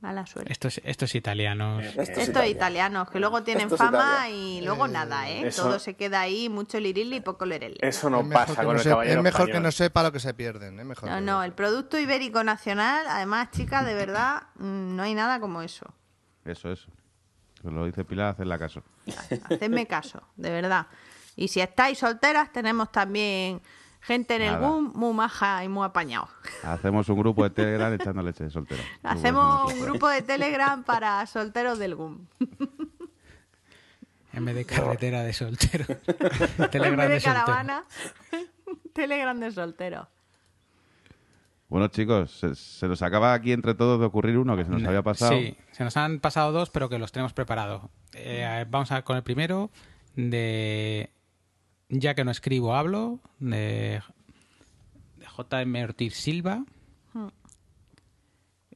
[0.01, 0.51] Mala suerte.
[0.51, 1.83] Estos, estos italianos.
[1.83, 2.49] Esto es Estos Italia.
[2.51, 4.29] italianos, que luego tienen fama Italia.
[4.35, 5.47] y luego nada, ¿eh?
[5.47, 7.77] eso- Todo se queda ahí, mucho lirili y poco lerele.
[7.81, 10.19] Eso no pasa que con no, el caballero es mejor que no sepa lo que
[10.19, 10.79] se pierden.
[10.79, 15.13] Es mejor No, no, el producto ibérico nacional, además, chicas, de verdad, mm, no hay
[15.13, 15.85] nada como eso.
[16.45, 16.89] Eso, eso.
[17.61, 18.81] Pues lo dice Pilar, hacerla caso.
[19.51, 20.87] Hacedme caso, de verdad.
[21.35, 23.61] Y si estáis solteras, tenemos también
[24.01, 26.27] gente en el boom muy maja y muy apañado.
[26.63, 28.83] Hacemos un grupo de Telegram echando leche de soltera.
[29.03, 32.27] Hacemos un grupo de Telegram para solteros del boom.
[34.33, 35.83] En vez de carretera de soltero.
[36.57, 37.45] En Telegram vez de de soltero.
[37.45, 37.83] caravana,
[38.93, 40.07] Telegram de solteros.
[41.67, 44.83] Bueno, chicos, se, se nos acaba aquí entre todos de ocurrir uno que se nos
[44.85, 45.31] había pasado.
[45.33, 47.83] Sí, se nos han pasado dos, pero que los tenemos preparados.
[48.13, 49.69] Eh, vamos a ver con el primero,
[50.15, 51.11] de
[51.91, 54.01] Ya que no escribo, hablo, de,
[55.17, 55.83] de J.M.
[55.83, 56.63] Ortiz Silva.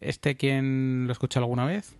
[0.01, 1.97] ¿Este quién lo escuchó alguna vez?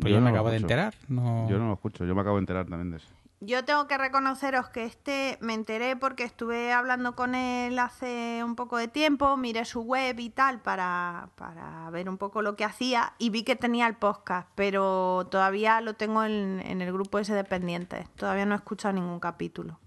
[0.00, 0.94] Pues yo, no me acabo de enterar.
[1.08, 1.50] No...
[1.50, 3.08] Yo no lo escucho, yo me acabo de enterar también de eso.
[3.44, 8.54] Yo tengo que reconoceros que este me enteré porque estuve hablando con él hace un
[8.54, 12.64] poco de tiempo, miré su web y tal para, para ver un poco lo que
[12.64, 17.34] hacía y vi que tenía el podcast, pero todavía lo tengo en, el grupo ese
[17.34, 18.08] de pendientes.
[18.10, 19.80] Todavía no he escuchado ningún capítulo.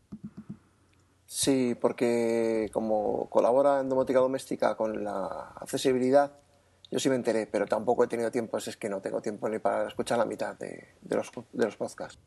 [1.26, 6.34] Sí, porque como colabora en domótica doméstica con la accesibilidad,
[6.92, 9.60] yo sí me enteré, pero tampoco he tenido tiempo, es que no tengo tiempo ni
[9.60, 12.20] para escuchar la mitad de, de los, de los podcasts.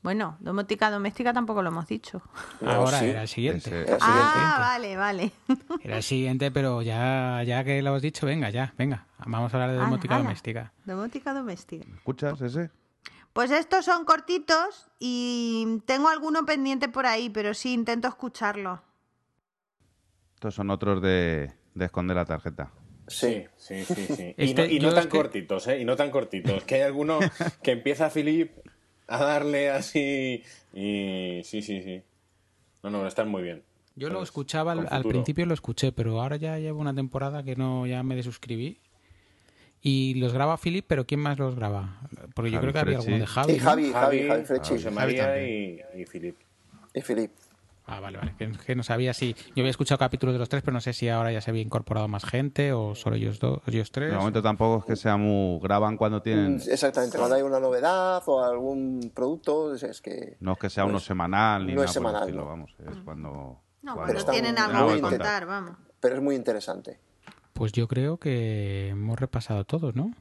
[0.00, 2.22] Bueno, domótica doméstica tampoco lo hemos dicho.
[2.60, 3.06] No, Ahora sí.
[3.06, 3.68] era el siguiente.
[3.68, 5.32] Ese- Era el Ah, vale, vale.
[5.82, 9.06] Era el siguiente, pero ya, ya que lo has dicho, venga, ya, venga.
[9.26, 10.22] Vamos a hablar de domótica ala.
[10.24, 10.72] doméstica.
[10.84, 11.84] Domótica doméstica.
[11.96, 12.70] ¿Escuchas ese?
[13.32, 18.80] Pues estos son cortitos y tengo alguno pendiente por ahí, pero sí intento escucharlo.
[20.34, 22.70] Estos son otros de, de esconder la tarjeta.
[23.08, 24.34] Sí, Sí, sí, sí.
[24.36, 25.80] Y Este, no, y yo no tan es que- cortitos, ¿eh?
[25.80, 26.62] Y no tan cortitos.
[26.64, 27.18] Que hay alguno
[27.62, 28.52] que empieza Philip
[29.08, 30.42] a darle así
[30.72, 31.40] y...
[31.44, 32.02] Sí, sí, sí.
[32.82, 33.62] No, no, están muy bien.
[33.96, 37.84] Yo lo escuchaba, al, principio lo escuché, pero ahora ya llevo una temporada que no
[37.86, 38.78] ya me desuscribí.
[39.80, 42.00] Y los graba Philip, pero ¿quién más los graba?
[42.34, 43.52] Porque yo creo que había alguno de Javi.
[43.54, 43.64] Y ¿no?
[43.64, 46.36] Javi, Javi, Javi Frechi Javi María y, y Philip.
[46.94, 47.30] y Filip.
[47.90, 48.34] Ah, vale, vale.
[48.36, 49.34] Que, que no sabía si.
[49.56, 51.62] Yo había escuchado capítulos de los tres, pero no sé si ahora ya se había
[51.62, 54.10] incorporado más gente o solo ellos dos, ellos tres.
[54.10, 55.58] De momento tampoco es que sea muy...
[55.60, 56.56] Graban cuando tienen...
[56.56, 60.36] Mm, Exactamente, cuando hay una novedad o algún producto, es, que...
[60.40, 62.46] No es que sea uno semanal ni no nada es por el estilo, no.
[62.46, 62.70] vamos.
[62.78, 63.62] Es cuando...
[63.82, 65.76] No, cuando- están- tienen algo que contar, vamos.
[65.98, 67.00] Pero es muy interesante.
[67.54, 70.12] Pues yo creo que hemos repasado todos, ¿no?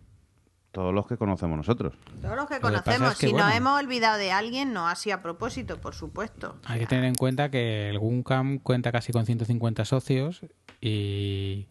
[0.77, 1.95] Todos los que conocemos nosotros.
[2.21, 3.11] Todos los que Lo que pasa conocemos.
[3.13, 3.47] es que, si bueno.
[3.47, 6.59] nos hemos olvidado de alguien, no así a propósito, por supuesto.
[6.65, 10.41] Hay que tener en cuenta que el Guncam cuenta casi con 150 socios
[10.79, 11.67] y,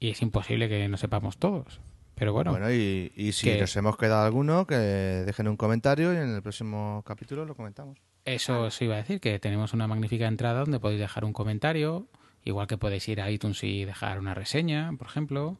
[0.00, 1.80] y es imposible que no sepamos todos.
[2.16, 6.12] Pero bueno, Bueno, y, y si que- nos hemos quedado alguno, que dejen un comentario
[6.12, 7.98] y en el próximo capítulo lo comentamos.
[8.24, 12.08] eso os iba a decir, que tenemos una magnífica entrada donde podéis dejar un comentario,
[12.44, 15.56] igual que podéis ir a iTunes y dejar una reseña, por ejemplo,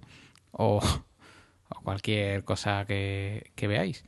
[0.51, 0.81] o,
[1.77, 4.05] o cualquier cosa que, que veáis.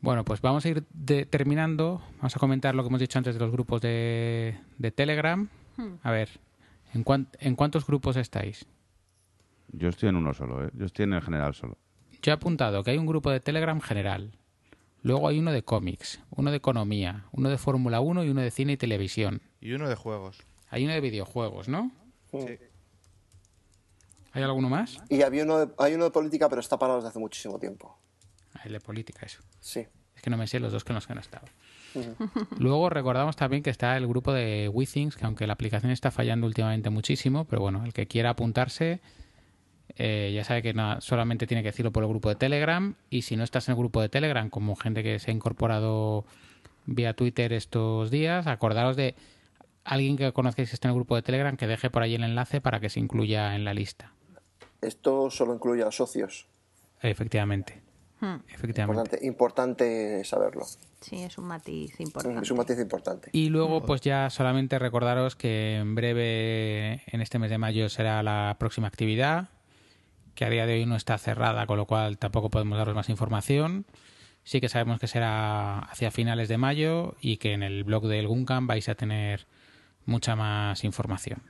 [0.00, 2.02] Bueno, pues vamos a ir de- terminando.
[2.18, 5.48] Vamos a comentar lo que hemos dicho antes de los grupos de, de Telegram.
[6.02, 6.28] A ver,
[6.92, 8.66] ¿en, cuán- ¿en cuántos grupos estáis?
[9.72, 10.70] Yo estoy en uno solo, ¿eh?
[10.74, 11.78] Yo estoy en el general solo.
[12.22, 14.32] Yo he apuntado que hay un grupo de Telegram general.
[15.02, 18.50] Luego hay uno de cómics, uno de economía, uno de Fórmula 1 y uno de
[18.50, 19.42] cine y televisión.
[19.60, 20.38] Y uno de juegos.
[20.70, 21.90] Hay uno de videojuegos, ¿no?
[22.30, 22.56] Sí.
[24.34, 24.98] ¿Hay alguno más?
[25.08, 27.96] Y había uno de- hay uno de política, pero está parado desde hace muchísimo tiempo.
[28.64, 29.40] El de política, eso.
[29.60, 29.86] Sí.
[30.14, 31.46] Es que no me sé los dos con los que no he estado.
[32.58, 36.46] Luego recordamos también que está el grupo de WeThings, que aunque la aplicación está fallando
[36.46, 39.00] últimamente muchísimo, pero bueno, el que quiera apuntarse
[39.96, 43.36] eh, ya sabe que solamente tiene que decirlo por el grupo de Telegram y si
[43.36, 46.24] no estás en el grupo de Telegram, como gente que se ha incorporado
[46.86, 49.14] vía Twitter estos días, acordaros de
[49.84, 52.24] alguien que conozcáis que está en el grupo de Telegram que deje por ahí el
[52.24, 54.13] enlace para que se incluya en la lista.
[54.86, 56.46] Esto solo incluye a los socios.
[57.00, 57.82] Efectivamente.
[58.20, 58.36] Hmm.
[58.48, 59.00] Efectivamente.
[59.00, 60.64] Importante, importante saberlo.
[61.00, 62.42] Sí, es un matiz importante.
[62.42, 63.28] Es un matiz importante.
[63.32, 68.22] Y luego, pues ya solamente recordaros que en breve, en este mes de mayo, será
[68.22, 69.48] la próxima actividad,
[70.34, 73.10] que a día de hoy no está cerrada, con lo cual tampoco podemos daros más
[73.10, 73.84] información.
[74.44, 78.28] Sí que sabemos que será hacia finales de mayo y que en el blog del
[78.28, 79.46] Guncam vais a tener
[80.06, 81.42] mucha más información.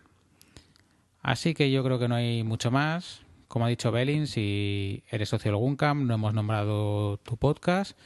[1.23, 3.24] Así que yo creo que no hay mucho más.
[3.55, 7.97] Como ha dicho Belin, si eres socio del Guncam, no hemos nombrado tu podcast,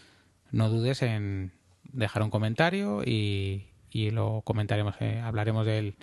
[0.51, 1.53] no dudes en
[1.85, 5.95] dejar un comentario y, lo comentaremos, eh, hablaremos de él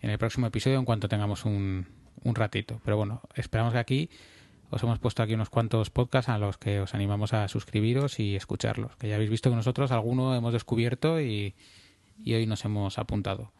[0.00, 1.88] en el próximo episodio en cuanto tengamos un,
[2.22, 2.80] un ratito.
[2.86, 4.10] Pero bueno, esperamos que aquí
[4.70, 8.34] os hemos puesto aquí unos cuantos podcasts a los que os animamos a suscribiros y
[8.34, 8.96] escucharlos.
[8.96, 11.54] Que ya habéis visto que nosotros alguno hemos descubierto y
[12.24, 13.52] hoy nos hemos apuntado.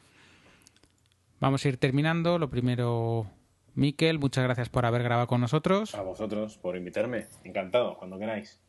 [1.41, 2.39] Vamos a ir terminando.
[2.39, 3.27] Lo primero,
[3.75, 5.95] Miquel, muchas gracias por haber grabado con nosotros.
[5.95, 7.27] A vosotros por invitarme.
[7.43, 8.61] Encantado, cuando queráis.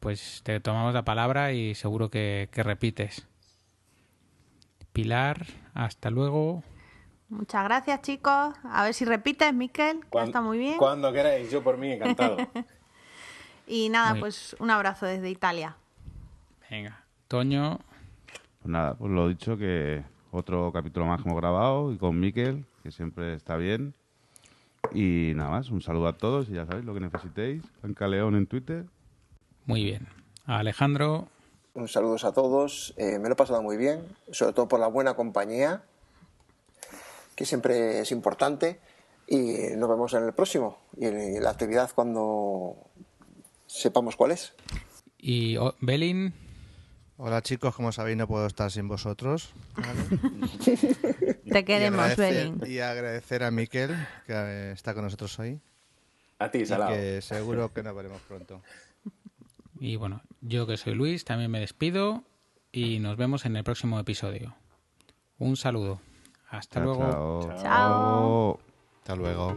[0.00, 3.26] Pues te tomamos la palabra y seguro que, que repites.
[4.92, 6.62] Pilar, hasta luego.
[7.28, 8.54] Muchas gracias, chicos.
[8.64, 10.00] A ver si repites, Miquel.
[10.10, 10.78] que Está muy bien.
[10.78, 12.36] Cuando queráis, yo por mí, encantado.
[13.66, 15.76] Y nada, Muy- pues un abrazo desde Italia.
[16.68, 17.78] Venga, Toño,
[18.26, 22.64] Pues nada, pues lo dicho que otro capítulo más que hemos grabado y con Miquel,
[22.82, 23.94] que siempre está bien.
[24.92, 27.62] Y nada más, un saludo a todos y ya sabéis lo que necesitéis.
[27.82, 28.86] Blanca León en Twitter.
[29.66, 30.08] muy bien.
[30.46, 31.28] Alejandro,
[31.74, 32.94] Un saludo a todos.
[32.96, 35.82] Eh, me lo he pasado muy bien, sobre todo por la buena compañía,
[37.36, 38.80] que siempre es importante.
[39.28, 40.78] Y nos vemos en el próximo.
[40.96, 42.76] Y en la actividad cuando
[43.66, 44.54] sepamos cuál es.
[45.18, 46.34] y oh, Belin,
[47.22, 49.52] Hola chicos, como sabéis no puedo estar sin vosotros.
[51.52, 52.60] Te queremos, Belin.
[52.66, 53.90] y agradecer a Miquel,
[54.26, 55.60] que eh, está con nosotros hoy.
[56.38, 58.62] A ti, que seguro que nos veremos pronto.
[59.78, 62.24] y bueno, yo que soy Luis, también me despido
[62.72, 64.54] y nos vemos en el próximo episodio.
[65.38, 66.00] Un saludo.
[66.48, 67.48] Hasta Chao, luego.
[67.48, 67.62] chao.
[67.62, 68.60] Chao.
[69.02, 69.56] Hasta luego.